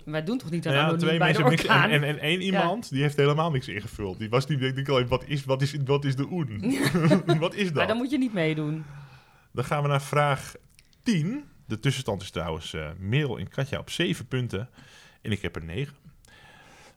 Wij 0.04 0.24
doen 0.24 0.38
toch 0.38 0.50
niet 0.50 0.68
aan 0.68 0.74
ja, 0.74 0.80
anoniem 0.80 1.00
twee 1.00 1.18
bij 1.18 1.34
de 1.34 1.40
mensen 1.40 1.44
hebben 1.44 1.66
niks, 1.66 1.76
orkaan? 1.76 1.90
en, 1.90 2.04
en, 2.04 2.16
en 2.16 2.20
één 2.20 2.42
iemand, 2.42 2.90
die 2.90 3.02
heeft 3.02 3.18
helemaal 3.18 3.52
niks 3.52 3.68
ingevuld. 3.68 4.20
Die 4.20 4.30
was 4.30 4.46
die, 4.46 4.58
denk 4.58 4.78
ik 4.78 4.90
alleen, 4.90 5.08
wat 5.08 5.24
is, 5.28 5.46
wat 5.46 5.62
is, 5.62 5.76
wat 5.86 6.06
is 6.06 6.16
de 6.16 6.28
oen? 6.32 6.78
wat 7.40 7.54
is 7.56 7.64
Maar 7.64 7.74
dat? 7.74 7.88
dan 7.88 7.98
moet 7.98 8.12
je 8.12 8.18
niet 8.18 8.34
meedoen. 8.34 8.86
Dan 9.52 9.64
gaan 9.66 9.82
we 9.82 9.88
naar 9.88 10.02
vraag 10.02 10.54
10. 11.04 11.44
De 11.66 11.80
tussenstand 11.80 12.22
is 12.22 12.30
trouwens 12.30 12.74
eh 12.74 12.90
Merel 12.98 13.38
en 13.40 13.48
Katja 13.50 13.80
op 13.80 13.90
7 13.90 14.28
punten. 14.28 14.70
En 15.22 15.32
ik 15.32 15.42
heb 15.42 15.56
er 15.56 15.64
9. 15.64 15.94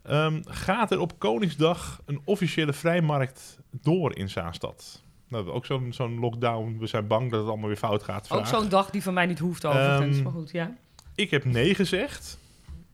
Ehm, 0.02 0.40
gaat 0.44 0.90
er 0.90 1.00
op 1.00 1.18
Koningsdag 1.18 2.02
een 2.06 2.20
officiële 2.24 2.72
vrijmarkt 2.72 3.58
door 3.70 4.16
in 4.16 4.28
Zaanstad? 4.30 5.01
Nou, 5.32 5.50
ook 5.50 5.66
zo'n 5.66 5.92
zo'n 5.92 6.18
lockdown. 6.18 6.76
We 6.78 6.86
zijn 6.86 7.06
bang 7.06 7.30
dat 7.30 7.40
het 7.40 7.48
allemaal 7.48 7.66
weer 7.68 7.76
fout 7.76 8.02
gaat. 8.02 8.30
Ook 8.30 8.46
zo'n 8.46 8.68
dag 8.68 8.90
die 8.90 9.02
van 9.02 9.14
mij 9.14 9.26
niet 9.26 9.38
hoeft 9.38 9.64
overigens. 9.64 10.14
Ehm, 10.16 10.22
maar 10.24 10.32
goed, 10.32 10.50
ja. 10.50 10.76
Ik 11.14 11.30
heb 11.30 11.44
nee 11.44 11.74
gezegd. 11.74 12.38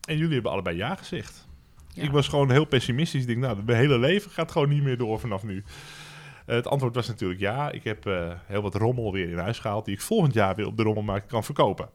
En 0.08 0.16
jullie 0.16 0.34
hebben 0.34 0.52
allebei 0.52 0.76
ja 0.76 0.94
gezegd. 0.94 1.46
Ja. 1.92 2.02
Ik 2.02 2.10
was 2.10 2.28
gewoon 2.28 2.50
heel 2.50 2.64
pessimistisch. 2.64 3.20
Ik 3.20 3.26
denk, 3.26 3.38
nou, 3.38 3.62
mijn 3.64 3.78
hele 3.78 3.98
leven 3.98 4.30
gaat 4.30 4.52
gewoon 4.52 4.68
niet 4.68 4.82
meer 4.82 4.96
door 4.96 5.20
vanaf 5.20 5.42
nu. 5.42 5.64
Eh, 6.46 6.54
het 6.54 6.66
antwoord 6.66 6.94
was 6.94 7.08
natuurlijk 7.08 7.40
ja. 7.40 7.70
Ik 7.70 7.84
heb 7.84 8.06
eh, 8.06 8.32
heel 8.46 8.62
wat 8.62 8.74
rommel 8.74 9.12
weer 9.12 9.28
in 9.28 9.38
huis 9.38 9.58
gehaald... 9.58 9.84
die 9.84 9.94
ik 9.94 10.00
volgend 10.00 10.34
jaar 10.34 10.54
weer 10.54 10.66
op 10.66 10.76
de 10.76 10.82
rommelmarkt 10.82 11.26
kan 11.26 11.44
verkopen. 11.44 11.88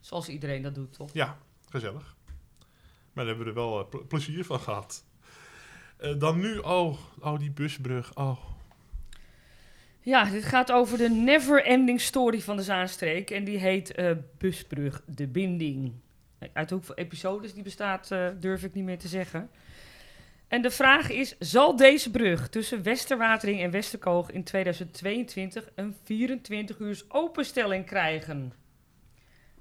Zoals 0.00 0.28
iedereen 0.28 0.62
dat 0.62 0.74
doet, 0.74 0.92
toch? 0.92 1.10
Ja, 1.12 1.36
gezellig. 1.68 2.16
Maar 3.12 3.24
daar 3.24 3.34
hebben 3.34 3.44
we 3.44 3.50
er 3.60 3.66
wel 3.68 3.80
eh, 3.80 3.88
ple- 3.88 4.04
plezier 4.04 4.44
van 4.44 4.60
gehad. 4.60 5.04
Eh, 5.96 6.18
dan 6.18 6.38
nu, 6.40 6.58
oh, 6.58 6.98
oh, 7.20 7.38
die 7.38 7.50
busbrug. 7.50 8.14
Oh. 8.14 8.38
Ja, 10.04 10.24
dit 10.24 10.44
gaat 10.44 10.72
over 10.72 10.98
de 10.98 11.10
never-ending 11.10 12.00
story 12.00 12.40
van 12.40 12.56
de 12.56 12.62
Zaanstreek. 12.62 13.30
En 13.30 13.44
die 13.44 13.58
heet 13.58 13.94
eh, 13.94 14.10
Busbrug 14.38 15.02
de 15.06 15.26
Binding. 15.26 15.92
Uit 16.52 16.70
hoeveel 16.70 16.94
episodes 16.94 17.54
die 17.54 17.62
bestaat, 17.62 18.10
eh, 18.10 18.28
durf 18.40 18.62
ik 18.64 18.74
niet 18.74 18.84
meer 18.84 18.98
te 18.98 19.08
zeggen. 19.08 19.50
En 20.48 20.62
de 20.62 20.70
vraag 20.70 21.10
is, 21.10 21.38
zal 21.38 21.76
deze 21.76 22.10
brug 22.10 22.48
tussen 22.48 22.82
Westerwatering 22.82 23.60
en 23.60 23.70
Westerkoog 23.70 24.30
in 24.30 24.44
2022 24.44 25.70
een 25.74 25.96
24 26.02 26.78
uur 26.78 27.04
openstelling 27.08 27.86
krijgen? 27.86 28.52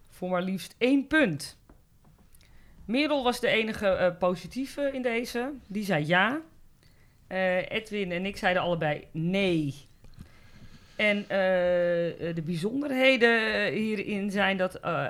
Voor 0.09 0.29
maar 0.29 0.41
liefst 0.41 0.75
één 0.77 1.07
punt. 1.07 1.57
Merel 2.85 3.23
was 3.23 3.39
de 3.39 3.47
enige 3.47 3.87
eh, 3.87 4.17
positieve 4.17 4.89
in 4.93 5.01
deze. 5.01 5.53
Die 5.67 5.83
zei 5.83 6.05
ja. 6.07 6.41
Edwin 7.67 8.11
en 8.11 8.25
ik 8.25 8.37
zeiden 8.37 8.61
allebei 8.61 9.07
nee. 9.11 9.91
En 10.95 11.17
eh, 11.17 11.27
de 12.35 12.41
bijzonderheden 12.45 13.71
hierin 13.73 14.31
zijn 14.31 14.57
dat 14.57 14.75
eh, 14.75 15.05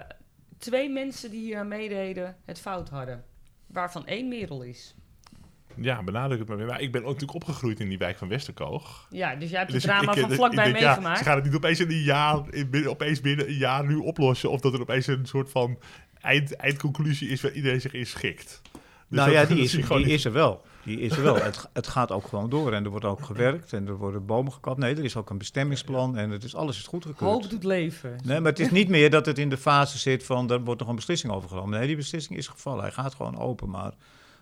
twee 0.58 0.90
mensen 0.90 1.32
die 1.32 1.40
hier 1.42 1.58
aan 1.58 1.68
meededen 1.68 2.36
het 2.46 2.60
fout 2.60 2.90
hadden. 2.90 3.24
Waarvan 3.68 4.06
één 4.08 4.28
Merel 4.28 4.62
is. 4.62 4.96
Ja, 5.76 6.04
benadruk 6.04 6.40
het 6.40 6.48
maar 6.48 6.58
weer. 6.58 6.66
Maar 6.66 6.82
ik 6.82 6.92
ben 6.92 7.02
ook 7.02 7.08
natuurlijk 7.14 7.34
opgegroeid 7.34 7.80
in 7.80 7.90
die 7.90 7.98
wijk 7.98 8.18
van 8.18 8.28
Westerkoog. 8.28 9.08
Ja, 9.10 9.36
dus 9.36 9.50
jij 9.50 9.60
hebt 9.60 9.72
Dus 9.72 9.84
het 9.84 9.92
drama 9.92 10.12
ik- 10.12 10.18
ik- 10.18 10.22
van 10.24 10.32
ik 10.32 10.38
vlakbij 10.38 10.64
denk, 10.64 10.78
ja, 10.78 10.86
meegemaakt. 10.86 11.18
ze 11.18 11.24
gaan 11.24 11.36
het 11.36 11.46
niet 11.46 11.56
opeens 11.56 11.80
in 11.80 11.90
een 11.92 12.02
jaar, 12.04 12.54
in 12.54 12.88
opeens 12.90 13.22
binnen 13.22 13.48
een 13.48 13.58
jaar 13.58 13.86
nu 13.86 13.96
oplossen. 13.96 14.50
Of 14.52 14.62
dat 14.62 14.74
er 14.74 14.82
opeens 14.82 15.08
een 15.08 15.26
soort 15.26 15.50
van 15.52 15.80
eind, 16.22 16.56
eindconclusie 16.56 17.30
is 17.30 17.42
waar 17.42 17.52
iedereen 17.52 17.82
zich 17.82 17.94
in 17.94 18.06
schikt. 18.06 18.62
Dus 19.16 19.26
nou 19.26 19.32
dat- 19.34 19.50
ja, 19.50 19.54
die, 19.56 19.64
is, 19.64 19.72
die 19.72 19.96
niet. 19.98 20.08
is 20.08 20.26
er 20.26 20.32
wel. 20.32 20.62
Die 20.84 21.00
is 21.00 21.12
er 21.18 21.24
wel. 21.24 21.36
Het, 21.36 21.70
het 21.74 21.88
gaat 21.88 22.12
ook 22.12 22.28
gewoon 22.28 22.50
door 22.50 22.74
en 22.74 22.84
er 22.84 22.90
wordt 22.90 23.06
ook 23.06 23.24
gewerkt 23.26 23.74
en 23.74 23.88
er 23.88 23.96
worden 23.98 24.26
bomen 24.26 24.52
gekapt. 24.54 24.78
Nee, 24.78 24.96
er 24.96 25.04
is 25.04 25.16
ook 25.16 25.30
een 25.30 25.38
bestemmingsplan 25.38 26.18
en 26.18 26.30
het 26.30 26.44
is, 26.44 26.56
alles 26.56 26.78
is 26.78 26.84
goedgekeurd. 26.88 27.32
Hoop 27.32 27.50
doet 27.50 27.64
leven. 27.64 28.20
Nee, 28.24 28.40
maar 28.40 28.52
het 28.52 28.60
is 28.60 28.72
niet 28.80 28.90
meer 28.90 29.10
dat 29.10 29.26
het 29.26 29.38
in 29.38 29.50
de 29.50 29.58
fase 29.58 29.98
zit 29.98 30.24
van, 30.26 30.52
er 30.52 30.64
wordt 30.64 30.80
nog 30.80 30.90
een 30.90 30.96
beslissing 30.96 31.34
over 31.34 31.50
genomen. 31.50 31.78
Nee, 31.78 31.88
die 31.88 31.96
beslissing 31.96 32.38
is 32.38 32.48
gevallen. 32.48 32.82
Hij 32.84 32.92
gaat 32.92 33.14
gewoon 33.16 33.38
open, 33.40 33.70
maar 33.70 33.92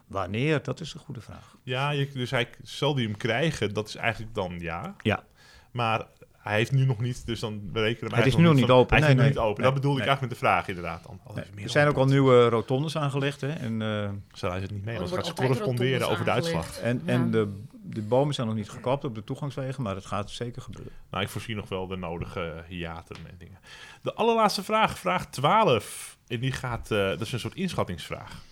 wanneer, 0.07 0.63
dat 0.63 0.79
is 0.79 0.93
een 0.93 0.99
goede 0.99 1.21
vraag. 1.21 1.55
Ja, 1.63 1.89
je, 1.89 2.09
dus 2.13 2.31
hij 2.31 2.49
zal 2.63 2.93
die 2.95 3.07
hem 3.07 3.17
krijgen, 3.17 3.73
dat 3.73 3.87
is 3.87 3.95
eigenlijk 3.95 4.33
dan 4.35 4.59
ja. 4.59 4.95
Ja. 5.01 5.23
Maar 5.71 6.05
hij 6.41 6.55
heeft 6.55 6.71
nu 6.71 6.85
nog 6.85 6.99
niet, 6.99 7.25
dus 7.25 7.39
dan 7.39 7.71
berekenen 7.71 8.09
we 8.09 8.15
Het 8.17 8.25
is 8.25 8.35
nu 8.35 8.43
nog 8.43 8.53
niet 8.55 8.65
van- 8.65 8.75
open. 8.75 8.89
Hij 8.89 8.99
is 8.99 9.05
Nee, 9.05 9.15
nu 9.15 9.21
nee. 9.21 9.29
niet 9.29 9.39
open. 9.39 9.61
Nee, 9.63 9.71
dat 9.71 9.81
bedoelde 9.81 10.01
ik 10.01 10.07
eigenlijk 10.07 10.21
met 10.33 10.41
de 10.41 10.47
vraag 10.47 10.67
inderdaad. 10.67 11.03
Dan. 11.03 11.19
Nee, 11.35 11.43
is 11.43 11.49
meer 11.55 11.63
er 11.63 11.69
zijn 11.69 11.87
ook 11.87 11.95
al 11.95 12.05
nieuwe 12.05 12.49
rotondes 12.49 12.97
aangelegd 12.97 13.41
hè, 13.41 13.49
en, 13.51 13.81
eh, 13.81 14.09
Zo 14.33 14.49
hij 14.49 14.59
het 14.59 14.71
niet 14.71 14.85
mee, 14.85 14.97
want 14.97 15.09
het 15.09 15.25
gaat 15.27 15.35
corresponderen 15.35 16.09
over 16.09 16.25
de 16.25 16.31
uitslag. 16.31 16.77
en, 16.79 17.01
Ja. 17.05 17.11
en 17.11 17.31
de, 17.31 17.59
de 17.83 18.01
bomen 18.01 18.33
zijn 18.33 18.47
nog 18.47 18.55
niet 18.55 18.69
gekapt 18.69 19.03
op 19.03 19.15
de 19.15 19.23
toegangswegen, 19.23 19.83
maar 19.83 19.95
het 19.95 20.05
gaat 20.05 20.29
zeker 20.31 20.61
gebeuren. 20.61 20.91
Nou, 21.11 21.23
ik 21.23 21.29
voorzie 21.29 21.55
nog 21.55 21.69
wel 21.69 21.87
de 21.87 21.95
nodige 21.95 22.63
hiaten 22.67 23.15
en 23.15 23.35
dingen. 23.37 23.59
De 24.01 24.13
allerlaatste 24.13 24.63
vraag, 24.63 24.99
vraag 24.99 25.25
12. 25.29 26.17
En 26.27 26.39
die 26.39 26.51
gaat, 26.51 26.91
eh, 26.91 26.97
dat 27.07 27.21
is 27.21 27.31
een 27.31 27.39
soort 27.39 27.55
inschattingsvraag. 27.55 28.43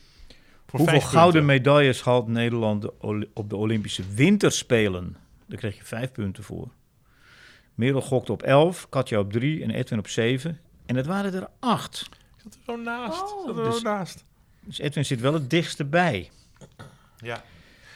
Voor 0.67 0.80
Hoeveel 0.80 1.02
gouden 1.02 1.45
medailles 1.45 2.02
haalt 2.02 2.28
Nederland 2.28 2.86
op 3.34 3.49
de 3.49 3.56
Olympische 3.56 4.04
Winterspelen? 4.13 5.15
Daar 5.45 5.58
kreeg 5.58 5.78
je 5.78 5.84
vijf 5.84 6.12
punten 6.12 6.43
voor. 6.43 6.67
Merel 7.80 8.02
gokte 8.02 8.32
op 8.32 8.44
11, 8.44 8.89
Katja 8.89 9.20
op 9.20 9.32
3 9.32 9.63
en 9.63 9.70
Edwin 9.72 10.00
op 10.00 10.08
7. 10.08 10.60
En 10.86 10.96
het 10.96 11.06
waren 11.06 11.34
er 11.34 11.48
acht. 11.60 12.10
Ik 12.12 12.42
zat 12.44 12.54
er 12.54 12.60
zo 12.65 12.76
naast. 12.76 13.22
Oh. 13.34 13.39
Ik 13.39 13.46
zat 13.46 13.58
er 13.58 13.63
zo 13.65 13.72
Dus- 13.72 13.82
naast. 13.82 14.24
Dus 14.60 14.80
Edwin 14.80 15.06
zit 15.06 15.20
wel 15.20 15.34
het 15.34 15.50
dichtste 15.50 15.86
bij. 15.86 16.30
Ja. 17.18 17.44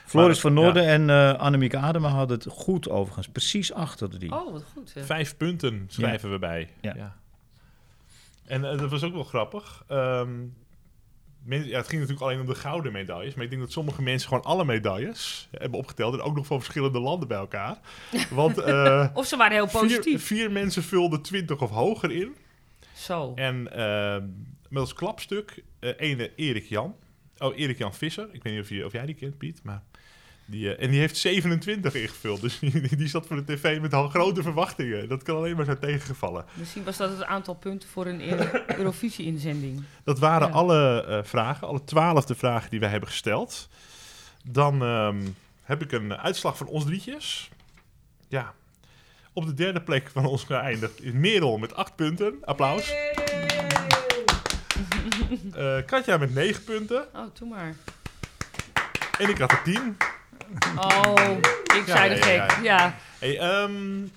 Floris 0.06 0.43
Maar, 0.43 0.52
van 0.52 0.54
Noorden 0.63 0.86
en 0.88 1.10
eh 1.10 1.39
Annemieke 1.39 1.78
Adema 1.78 2.10
hadden 2.10 2.38
het 2.38 2.48
goed 2.50 2.89
overigens. 2.89 3.28
Precies 3.28 3.74
achter 3.74 4.19
die. 4.19 4.32
Oh, 4.32 4.52
wat 4.52 4.63
goed. 4.74 4.89
zeg. 4.89 5.06
Vijf 5.06 5.38
punten 5.38 5.86
schrijven 5.88 6.32
we 6.32 6.39
bij. 6.39 6.69
Ja. 6.82 7.15
En 8.46 8.72
eh, 8.72 8.78
dat 8.78 8.89
was 8.89 9.04
ook 9.04 9.13
wel 9.13 9.24
grappig. 9.24 9.84
Ehm, 9.88 10.30
men- 11.43 11.67
ja, 11.67 11.77
het 11.77 11.88
ging 11.88 12.01
natuurlijk 12.01 12.27
alleen 12.27 12.39
om 12.39 12.45
de 12.45 12.56
gouden 12.56 12.91
medailles. 12.91 13.34
Maar 13.34 13.43
ik 13.43 13.49
denk 13.49 13.62
dat 13.62 13.71
sommige 13.71 14.01
mensen 14.01 14.27
gewoon 14.27 14.43
alle 14.43 14.65
medailles 14.65 15.47
hebben 15.51 15.79
opgeteld. 15.79 16.13
En 16.13 16.21
ook 16.21 16.36
nog 16.36 16.45
van 16.45 16.60
verschillende 16.62 16.99
landen 16.99 17.27
bij 17.27 17.38
elkaar. 17.38 17.77
Want 18.29 18.58
eh, 18.58 19.08
Of 19.13 19.25
ze 19.25 19.38
waren 19.38 19.53
heel 19.53 19.67
positief. 19.82 20.25
vier 20.25 20.51
mensen 20.51 20.84
vulden 20.84 21.21
20 21.21 21.62
of 21.62 21.69
hoger 21.69 22.12
in. 22.12 22.36
Zo. 22.93 23.32
En 23.36 23.71
ehm, 23.73 24.27
met 24.69 24.82
als 24.82 24.93
klapstuk 24.93 25.63
eh 25.79 25.91
ene 25.97 26.32
Erik 26.36 26.65
Jan. 26.65 26.95
Oh, 27.38 27.58
Erik 27.58 27.77
Jan 27.77 27.93
Visser. 27.93 28.27
Ik 28.32 28.43
weet 28.43 28.53
niet 28.53 28.62
of, 28.62 28.69
je, 28.69 28.86
of 28.86 28.91
jij 28.91 29.06
die 29.06 29.15
kent, 29.15 29.38
Piet. 29.38 29.60
Maar 29.63 29.84
die, 30.45 30.75
eh, 30.75 30.84
en 30.84 30.91
die 30.91 30.99
heeft 30.99 31.17
27 31.17 31.93
ingevuld. 31.95 32.41
Dus 32.41 32.60
die, 32.60 32.95
die 32.95 33.08
zat 33.08 33.27
voor 33.27 33.45
de 33.45 33.56
tv 33.56 33.79
met 33.79 33.93
al 33.93 34.10
grote 34.10 34.41
verwachtingen. 34.41 35.10
Dat 35.10 35.23
kan 35.23 35.36
alleen 35.36 35.56
maar 35.56 35.65
zijn 35.65 35.79
tegengevallen. 35.79 36.45
Misschien 36.53 36.84
was 36.84 36.97
dat 36.97 37.10
het 37.10 37.23
aantal 37.23 37.53
punten 37.56 37.89
voor 37.89 38.06
een 38.06 38.21
Euro- 38.29 38.63
Eurovisie-inzending. 38.77 39.84
Dat 40.03 40.19
waren 40.19 40.47
Ja. 40.47 40.53
alle 40.53 41.03
eh, 41.03 41.19
vragen, 41.23 41.67
alle 41.67 41.84
twaalfde 41.84 42.36
vragen 42.36 42.69
die 42.69 42.79
wij 42.79 42.89
hebben 42.89 43.10
gesteld. 43.10 43.69
Dan 44.45 44.82
ehm, 44.84 45.21
heb 45.63 45.82
ik 45.82 45.91
een 45.91 46.13
uitslag 46.17 46.58
van 46.58 46.67
ons 46.67 46.86
drietjes. 46.86 47.49
Ja. 48.27 48.53
Op 49.34 49.45
de 49.45 49.53
derde 49.53 49.82
plek 49.82 50.10
van 50.13 50.25
ons 50.25 50.43
geëindigd 50.43 51.03
is 51.03 51.12
Merel 51.12 51.58
met 51.58 51.75
acht 51.75 51.95
punten. 51.95 52.36
Applaus. 52.41 52.93
Eh, 55.53 55.75
Katja 55.86 56.17
met 56.17 56.34
negen 56.34 56.63
punten. 56.63 57.06
Oh, 57.15 57.21
doe 57.39 57.49
maar. 57.49 57.75
En 59.19 59.29
ik 59.29 59.38
had 59.38 59.51
er 59.51 59.62
tien. 59.63 59.97
Oh, 60.75 61.38
ik 61.77 61.84
zei 61.86 62.15
de 62.15 62.21
gek. 62.21 62.63
ja. 62.63 62.95
Hey, 63.19 63.39
ehm, 63.39 64.08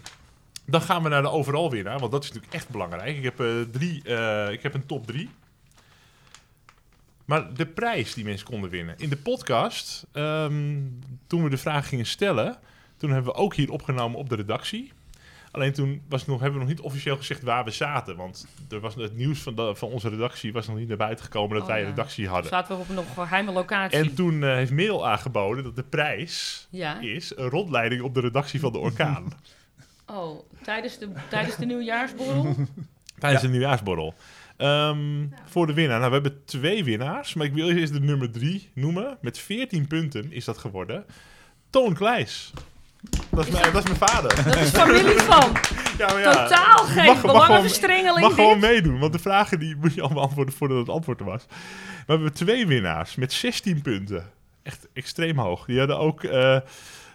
dan 0.66 0.80
gaan 0.80 1.02
we 1.02 1.08
naar 1.08 1.22
de 1.22 1.30
overal 1.30 1.70
winnaar, 1.70 1.98
want 1.98 2.12
dat 2.12 2.22
is 2.22 2.28
natuurlijk 2.28 2.54
echt 2.54 2.68
belangrijk. 2.68 3.16
Ik 3.16 3.22
heb, 3.22 3.40
eh, 3.40 3.46
drie, 3.70 4.02
eh, 4.04 4.52
ik 4.52 4.62
heb 4.62 4.74
een 4.74 4.86
top 4.86 5.06
drie. 5.06 5.30
Maar 7.24 7.54
de 7.54 7.66
prijs 7.66 8.14
die 8.14 8.24
mensen 8.24 8.46
konden 8.46 8.70
winnen. 8.70 8.94
In 8.98 9.08
de 9.08 9.16
podcast, 9.16 10.06
ehm, 10.12 10.80
toen 11.26 11.42
we 11.42 11.50
de 11.50 11.56
vraag 11.56 11.88
gingen 11.88 12.06
stellen, 12.06 12.58
toen 12.96 13.10
hebben 13.10 13.32
we 13.32 13.38
ook 13.38 13.54
hier 13.54 13.70
opgenomen 13.70 14.18
op 14.18 14.28
de 14.28 14.36
redactie. 14.36 14.92
Alleen 15.56 15.72
toen 15.72 16.02
was 16.08 16.20
het 16.20 16.28
nog, 16.30 16.40
hebben 16.40 16.58
we 16.58 16.64
nog 16.66 16.74
niet 16.76 16.84
officieel 16.84 17.16
gezegd 17.16 17.42
waar 17.42 17.64
we 17.64 17.70
zaten. 17.70 18.16
Want 18.16 18.46
er 18.70 18.80
was, 18.80 18.94
het 18.94 19.16
nieuws 19.16 19.38
van, 19.42 19.54
de, 19.54 19.74
van 19.74 19.88
onze 19.88 20.08
redactie 20.08 20.52
was 20.52 20.66
nog 20.66 20.76
niet 20.76 20.88
naar 20.88 20.96
buiten 20.96 21.24
gekomen 21.24 21.54
dat 21.54 21.62
Oh, 21.62 21.68
wij 21.68 21.78
een 21.78 21.84
ja. 21.84 21.90
redactie 21.90 22.28
hadden. 22.28 22.50
zaten 22.50 22.76
we 22.76 22.82
op 22.82 22.88
een 22.88 22.94
nog 22.94 23.14
geheime 23.14 23.52
locatie. 23.52 23.98
En 23.98 24.14
toen 24.14 24.42
eh, 24.44 24.54
heeft 24.54 24.70
Merel 24.70 25.08
aangeboden 25.08 25.64
dat 25.64 25.76
de 25.76 25.82
prijs 25.82 26.66
ja. 26.70 27.00
is 27.00 27.32
een 27.36 27.48
rondleiding 27.48 28.02
op 28.02 28.14
de 28.14 28.20
redactie 28.20 28.60
van 28.60 28.72
de 28.72 28.78
Orkaan. 28.78 29.32
Oh, 30.10 30.40
tijdens 30.62 30.98
de, 30.98 31.08
tijdens 31.28 31.56
de 31.56 31.66
nieuwjaarsborrel? 31.66 32.54
Tijdens 33.18 33.42
de 33.42 33.48
nieuwjaarsborrel. 33.48 34.14
Ehm, 34.56 35.26
Voor 35.44 35.66
de 35.66 35.72
winnaar. 35.72 35.98
Nou, 35.98 36.08
we 36.10 36.14
hebben 36.20 36.44
twee 36.44 36.84
winnaars. 36.84 37.34
Maar 37.34 37.46
ik 37.46 37.52
wil 37.52 37.68
eerst 37.70 37.92
de 37.92 38.00
nummer 38.00 38.30
drie 38.30 38.70
noemen. 38.74 39.18
Met 39.20 39.38
14 39.38 39.86
punten 39.86 40.32
is 40.32 40.44
dat 40.44 40.58
geworden. 40.58 41.04
Toon 41.70 41.94
Kleijs. 41.94 42.52
Dat 43.36 43.46
is, 43.46 43.52
mijn, 43.52 43.72
dat 43.72 43.88
is 43.88 43.98
mijn 43.98 44.10
vader. 44.10 44.44
Dat 44.44 44.56
is 44.56 44.70
familie 44.70 45.20
van. 45.20 45.52
Ja, 45.98 46.06
maar 46.12 46.20
ja, 46.20 46.32
Totaal 46.46 46.76
geen 46.84 46.94
mag- 46.96 47.06
mag 47.06 47.20
gewoon- 47.20 47.32
belangenverstrengeling 47.32 48.20
mag 48.26 48.34
gewoon 48.34 48.58
meedoen, 48.58 48.98
want 48.98 49.12
de 49.12 49.18
vragen 49.18 49.58
die 49.58 49.76
moet 49.76 49.94
je 49.94 50.00
allemaal 50.00 50.18
beantwoorden 50.18 50.54
voordat 50.54 50.78
het 50.78 50.88
antwoord 50.88 51.20
er 51.20 51.26
was. 51.26 51.46
We 52.06 52.12
hebben 52.12 52.32
twee 52.32 52.66
winnaars 52.66 53.14
met 53.14 53.32
16 53.32 53.82
punten. 53.82 54.30
Echt 54.62 54.88
extreem 54.92 55.38
hoog. 55.38 55.64
Die 55.64 55.78
hadden 55.78 55.98
ook... 55.98 56.24
eh 56.24 56.56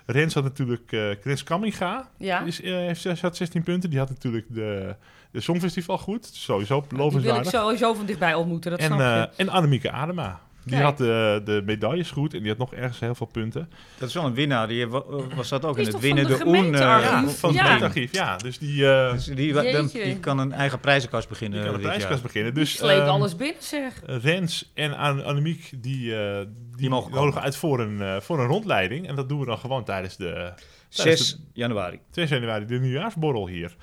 Rens 0.05 0.33
had 0.33 0.43
natuurlijk... 0.43 0.91
eh 0.91 1.13
Rens 1.23 1.43
Kamminga 1.43 2.09
Ja, 2.17 2.39
is, 2.41 2.61
heeft, 2.63 3.21
had 3.21 3.35
16 3.37 3.63
punten. 3.63 3.89
Die 3.89 3.99
had 3.99 4.09
natuurlijk 4.09 4.45
de, 4.49 4.95
de 5.31 5.41
Songfestival 5.41 5.97
goed. 5.97 6.29
Sowieso 6.33 6.79
die 6.79 6.97
wil 6.97 7.05
ik 7.07 7.13
lovenswaardig. 7.13 7.51
sowieso 7.51 7.93
van 7.93 8.05
dichtbij 8.05 8.33
ontmoeten, 8.33 8.71
dat 8.71 8.79
En, 8.79 8.85
snap 8.85 8.99
je. 8.99 9.29
en 9.35 9.49
Annemieke 9.49 9.91
Adema. 9.91 10.39
Die 10.63 10.71
Kijk. 10.73 10.83
had 10.83 10.97
de, 10.97 11.41
de 11.45 11.61
medailles 11.65 12.11
goed 12.11 12.33
en 12.33 12.39
die 12.39 12.47
had 12.49 12.57
nog 12.57 12.73
ergens 12.73 12.99
heel 12.99 13.15
veel 13.15 13.27
punten. 13.27 13.69
Dat 13.97 14.07
is 14.07 14.13
wel 14.13 14.25
een 14.25 14.33
winnaar. 14.33 14.67
Die 14.67 14.87
wa- 14.87 15.03
was 15.35 15.49
dat 15.49 15.65
ook 15.65 15.75
Die 15.75 15.85
in 15.85 15.91
het 15.93 16.01
winnen 16.01 16.27
de 16.27 16.37
de 16.37 16.45
Oen. 16.47 16.73
eh, 16.73 16.79
Ja, 16.79 16.95
Archief, 16.95 17.39
van 17.39 17.49
het 17.49 17.57
ja. 17.59 17.63
gemeentearchief. 17.63 18.11
Ja, 18.13 18.37
dus 18.37 18.57
die, 18.57 18.87
eh 18.91 19.11
dus 19.11 19.25
die, 19.25 19.53
dan- 19.53 19.63
Jeetje. 19.65 20.03
die 20.03 20.19
kan 20.19 20.37
een 20.39 20.51
eigen 20.51 20.79
prijzenkast 20.79 21.29
beginnen. 21.29 21.57
die 21.59 21.67
kan 21.67 21.75
dit 21.77 21.83
jaar. 21.85 21.93
prijskast 21.95 22.23
beginnen. 22.23 22.53
Dus 22.53 22.75
Sleept 22.75 22.99
ehm, 23.01 23.09
alles 23.09 23.35
binnen, 23.35 23.63
zeg. 23.63 24.01
Rens 24.05 24.71
en 24.73 24.93
An 24.97 25.23
Annemiek 25.23 25.69
die, 25.75 26.15
eh, 26.23 26.45
die, 26.75 26.89
mogen 26.89 27.11
nodigen 27.11 27.41
uit 27.41 27.55
voor 27.55 27.79
een, 27.79 28.01
eh, 28.01 28.19
voor 28.19 28.39
een 28.39 28.47
rondleiding. 28.47 29.07
En 29.07 29.15
dat 29.15 29.29
doen 29.29 29.39
we 29.39 29.45
dan 29.45 29.57
gewoon 29.57 29.83
tijdens 29.83 30.17
de 30.17 30.53
6 30.89 31.39
januari. 31.53 31.99
2 32.11 32.25
januari, 32.27 32.65
de 32.65 32.79
nieuwjaarsborrel 32.79 33.47
hier. 33.47 33.75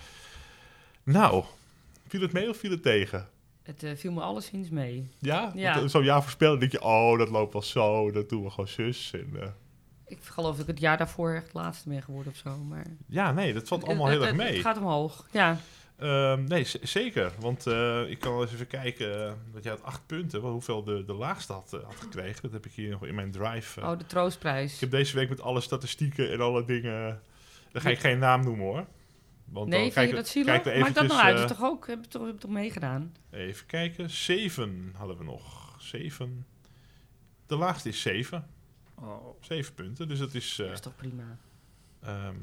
Nou, 1.04 1.44
viel 2.08 2.20
het 2.20 2.32
mee 2.32 2.48
of 2.48 2.56
viel 2.56 2.70
het 2.70 2.82
tegen? 2.82 3.26
Het 3.68 3.82
eh, 3.82 3.90
viel 3.96 4.12
me 4.12 4.20
alleszins 4.20 4.68
mee. 4.70 5.08
Ja? 5.18 5.52
Ja. 5.54 5.80
Eh, 5.80 5.88
Zo'n 5.88 6.04
jaar 6.04 6.22
voorspellen, 6.22 6.58
denk 6.60 6.72
je, 6.72 6.82
oh, 6.82 7.18
dat 7.18 7.28
loopt 7.28 7.52
wel 7.52 7.62
zo, 7.62 8.10
dat 8.10 8.28
doen 8.28 8.42
we 8.44 8.50
gewoon 8.50 8.68
zus. 8.68 9.10
En, 9.12 9.40
eh, 9.40 9.48
Ik 10.06 10.18
geloof 10.22 10.50
dat 10.52 10.60
ik 10.60 10.66
het 10.66 10.80
jaar 10.80 10.96
daarvoor 10.98 11.34
echt 11.34 11.54
laatste 11.54 11.88
ben 11.88 12.02
geworden 12.02 12.32
of 12.32 12.38
zo. 12.38 12.56
Maar 12.56 12.86
ja, 13.06 13.32
nee, 13.32 13.52
dat 13.52 13.68
valt 13.68 13.84
allemaal 13.84 14.06
Het- 14.06 14.14
heel 14.18 14.26
erg 14.26 14.36
mee. 14.36 14.52
Het 14.52 14.60
gaat 14.60 14.78
omhoog, 14.78 15.26
ja. 15.30 15.56
Ehm, 15.98 16.44
nee, 16.44 16.66
zeker. 16.82 17.32
Want 17.40 17.66
eh, 17.66 18.10
ik 18.10 18.18
kan 18.18 18.32
wel 18.32 18.42
eens 18.42 18.52
even 18.52 18.66
kijken. 18.66 19.36
dat 19.52 19.62
jij 19.62 19.72
had 19.72 19.82
acht 19.82 20.06
punten. 20.06 20.42
Wel, 20.42 20.50
hoeveel 20.50 20.84
de, 20.84 21.04
de 21.04 21.12
laagste 21.12 21.52
had, 21.52 21.70
had 21.84 21.96
gekregen. 22.00 22.42
Dat 22.42 22.52
heb 22.52 22.66
ik 22.66 22.72
hier 22.72 22.90
nog 22.90 23.06
in 23.06 23.14
mijn 23.14 23.30
drive. 23.30 23.80
Oh, 23.80 23.98
de 23.98 24.06
troostprijs. 24.06 24.74
Ik 24.74 24.80
heb 24.80 24.90
deze 24.90 25.14
week 25.16 25.28
met 25.28 25.40
alle 25.40 25.60
statistieken 25.60 26.32
en 26.32 26.40
alle 26.40 26.64
dingen. 26.64 27.20
Dan 27.72 27.82
ga 27.82 27.88
ik 27.90 27.98
geen 27.98 28.18
naam 28.18 28.44
noemen 28.44 28.64
hoor. 28.66 28.86
Want 29.50 29.68
Nee, 29.68 29.80
dan 29.82 29.92
vind 29.92 29.94
je 29.94 30.00
kijken- 30.00 30.16
dat 30.16 30.28
zielig? 30.28 30.80
Maakt 30.80 30.94
dat 30.94 31.06
nou 31.06 31.20
uit? 31.20 31.38
Is 31.50 31.56
toch 31.56 31.62
ook, 31.66 31.86
heb 31.86 31.98
je 32.02 32.08
toch, 32.08 32.26
heb 32.26 32.38
toch 32.38 32.50
meegedaan? 32.50 33.14
Even 33.30 33.66
kijken. 33.66 34.10
Zeven 34.10 34.92
hadden 34.96 35.18
we 35.18 35.24
nog. 35.24 35.76
Zeven. 35.78 36.46
De 37.46 37.56
laagste 37.56 37.88
is 37.88 38.00
zeven. 38.00 38.46
Oh. 38.94 39.26
Zeven 39.40 39.74
punten. 39.74 40.08
Dus 40.08 40.18
dat 40.18 40.34
is. 40.34 40.58
eh, 40.58 40.66
dat 40.66 40.74
is 40.74 40.80
toch 40.80 40.96
prima? 40.96 41.38
ehm, 42.02 42.34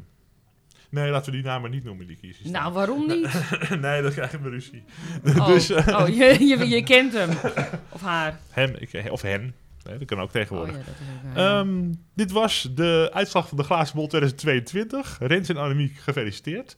nee, 0.89 1.09
laten 1.11 1.31
we 1.31 1.37
die 1.37 1.45
namen 1.45 1.71
niet 1.71 1.83
noemen, 1.83 2.07
die 2.07 2.15
kiezers. 2.15 2.49
Nou, 2.49 2.73
waarom 2.73 3.07
niet? 3.07 3.49
nee, 3.81 4.01
dan 4.01 4.11
krijgen 4.11 4.41
we 4.41 4.49
ruzie. 4.49 4.83
Oh, 5.25 5.45
Dus, 5.53 5.69
eh, 5.69 5.99
oh 6.01 6.07
je, 6.07 6.45
je, 6.47 6.67
je 6.67 6.83
kent 6.83 7.13
hem. 7.13 7.29
Of 7.95 8.01
haar. 8.01 8.39
Hem, 8.49 8.75
ik, 8.79 9.11
of 9.11 9.21
hen. 9.21 9.55
Nee, 9.85 9.97
dat 9.97 10.07
kan 10.07 10.17
ook 10.19 10.25
Oh 10.25 10.31
tegenwoordig. 10.31 10.75
ja, 10.75 10.81
ook 10.81 11.33
waar. 11.35 11.59
Ehm, 11.59 11.91
dit 12.13 12.31
was 12.31 12.67
de 12.75 13.09
uitslag 13.13 13.47
van 13.47 13.57
de 13.57 13.63
Glazen 13.63 13.95
Bol 13.95 14.07
2022. 14.07 15.17
Rens 15.19 15.49
en 15.49 15.57
Annemiek, 15.57 15.97
gefeliciteerd. 15.97 16.75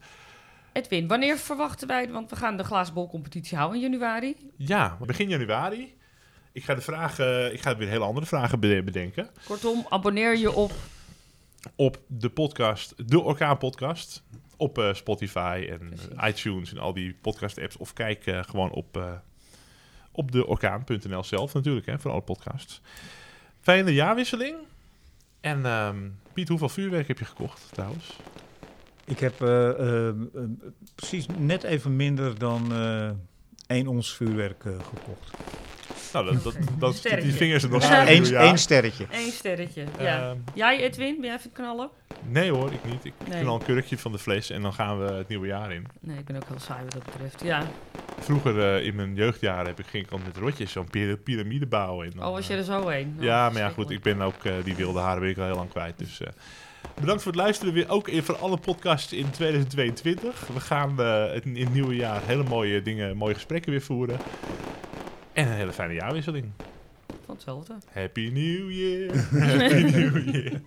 Edwin, 0.72 1.08
wanneer 1.08 1.38
verwachten 1.38 1.88
wij... 1.88 2.10
Want 2.10 2.30
we 2.30 2.36
gaan 2.36 2.56
de 2.56 2.64
glazenbolcompetitie 2.64 3.56
houden 3.56 3.80
in 3.82 3.90
januari. 3.90 4.36
Ja, 4.56 4.96
begin 5.06 5.28
januari. 5.28 5.96
Ik 6.52 6.64
ga 6.64 6.74
de 6.74 6.80
vragen, 6.80 7.52
ik 7.52 7.60
ga 7.60 7.76
weer 7.76 7.88
hele 7.88 8.04
andere 8.04 8.26
vragen 8.26 8.60
bede- 8.60 8.82
bedenken. 8.82 9.28
Kortom, 9.46 9.86
abonneer 9.88 10.36
je 10.38 10.52
op... 10.52 10.72
Op 11.76 11.98
de 12.06 12.28
podcast, 12.28 13.08
de 13.10 13.20
Orkaan 13.20 13.58
Podcast. 13.58 14.22
Op 14.56 14.78
eh, 14.78 14.94
Spotify 14.94 15.66
en 15.70 15.78
Precies. 15.88 16.06
iTunes 16.40 16.70
en 16.72 16.78
al 16.78 16.92
die 16.92 17.16
podcast 17.22 17.58
apps. 17.60 17.76
Of 17.76 17.92
kijk 17.92 18.26
eh, 18.26 18.42
gewoon 18.42 18.70
op, 18.70 18.96
eh 18.96 19.12
op 20.12 20.32
deorkaan.nl 20.32 21.24
zelf 21.24 21.54
natuurlijk, 21.54 21.86
hè, 21.86 21.98
voor 21.98 22.10
alle 22.10 22.20
podcasts. 22.20 22.80
Fijne 23.60 23.94
jaarwisseling. 23.94 24.56
En 25.40 25.66
ehm, 25.66 25.96
Piet, 26.32 26.48
hoeveel 26.48 26.68
vuurwerk 26.68 27.08
heb 27.08 27.18
je 27.18 27.24
gekocht 27.24 27.68
trouwens? 27.72 28.16
Ik 29.04 29.18
heb 29.18 29.40
eh, 29.42 29.68
eh, 29.68 30.08
eh, 30.08 30.14
precies 30.94 31.26
net 31.38 31.62
even 31.62 31.96
minder 31.96 32.38
dan 32.38 32.72
eh 32.72 33.10
één 33.66 33.86
ons 33.86 34.14
vuurwerk 34.14 34.64
eh, 34.64 34.72
gekocht. 34.72 35.36
Nou, 36.12 36.24
dat, 36.24 36.42
dat, 36.42 36.56
dat, 36.78 37.02
die 37.20 37.32
vingers 37.32 37.62
er 37.62 37.70
nog 37.70 37.82
Ja. 37.88 38.04
het 38.04 38.30
Eén 38.30 38.58
sterretje. 38.58 39.06
Eén 39.10 39.30
sterretje, 39.30 39.84
ja. 39.98 40.28
Ehm, 40.30 40.36
Jij, 40.54 40.80
Edwin, 40.80 41.14
ben 41.20 41.24
jij 41.24 41.34
even 41.38 41.52
knallen? 41.52 41.90
nee 42.28 42.50
hoor, 42.50 42.72
ik 42.72 42.84
niet. 42.84 43.04
Ik 43.04 43.12
Nee. 43.28 43.40
knal 43.42 43.54
een 43.54 43.64
kurkje 43.64 43.98
van 43.98 44.12
de 44.12 44.18
fles 44.18 44.50
en 44.50 44.62
dan 44.62 44.72
gaan 44.72 44.98
we 44.98 45.12
het 45.12 45.28
nieuwe 45.28 45.46
jaar 45.46 45.72
in. 45.72 45.86
Nee, 46.00 46.18
ik 46.18 46.24
ben 46.24 46.36
ook 46.36 46.48
heel 46.48 46.58
saai 46.60 46.82
wat 46.84 46.92
dat 46.92 47.04
betreft. 47.04 47.42
Ja. 47.44 47.66
Vroeger 48.20 48.60
eh, 48.76 48.86
in 48.86 48.94
mijn 48.94 49.14
jeugdjaren 49.14 49.66
heb 49.66 49.78
ik, 49.78 49.86
ging 49.86 50.04
ik 50.04 50.10
al 50.12 50.18
met 50.24 50.36
rotjes 50.36 50.72
zo'n 50.72 50.90
pira- 50.90 51.16
piramide 51.16 51.66
bouwen. 51.66 52.06
En 52.06 52.12
dan, 52.16 52.26
Oh, 52.26 52.32
was 52.32 52.46
je 52.46 52.52
eh, 52.52 52.58
er 52.58 52.64
zo 52.64 52.88
heen? 52.88 53.14
Oh, 53.18 53.22
ja, 53.24 53.50
maar 53.50 53.60
ja, 53.62 53.68
goed, 53.68 53.90
ik 53.90 54.02
ben 54.02 54.20
ook, 54.22 54.44
eh, 54.44 54.52
die 54.64 54.74
wilde 54.74 54.98
haren 54.98 55.20
ben 55.20 55.30
ik 55.30 55.38
al 55.38 55.44
heel 55.44 55.54
lang 55.54 55.70
kwijt. 55.70 55.98
Dus 55.98 56.20
eh, 56.20 56.28
bedankt 57.00 57.22
voor 57.22 57.32
het 57.32 57.40
luisteren 57.40 57.72
weer. 57.74 57.88
Ook 57.88 58.08
in- 58.08 58.22
voor 58.22 58.36
alle 58.36 58.56
podcasts 58.56 59.12
in 59.12 59.30
2022. 59.30 60.46
We 60.54 60.60
gaan 60.60 61.00
eh, 61.00 61.32
het- 61.32 61.44
in 61.44 61.56
het 61.56 61.72
nieuwe 61.72 61.96
jaar 61.96 62.20
hele 62.26 62.42
mooie 62.44 62.82
dingen, 62.82 63.16
mooie 63.16 63.34
gesprekken 63.34 63.70
weer 63.70 63.82
voeren. 63.82 64.18
En 65.32 65.46
een 65.46 65.52
hele 65.52 65.72
fijne 65.72 65.94
jaarwisseling. 65.94 66.50
Van 67.24 67.34
hetzelfde. 67.34 67.74
Happy 67.92 68.30
New 68.32 68.70
Year. 68.70 69.16
Happy 69.60 69.82
New 69.82 70.34
Year. 70.34 70.60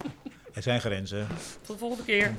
Er 0.53 0.61
zijn 0.61 0.79
grenzen. 0.81 1.27
Tot 1.61 1.67
de 1.67 1.77
volgende 1.77 2.03
keer. 2.03 2.31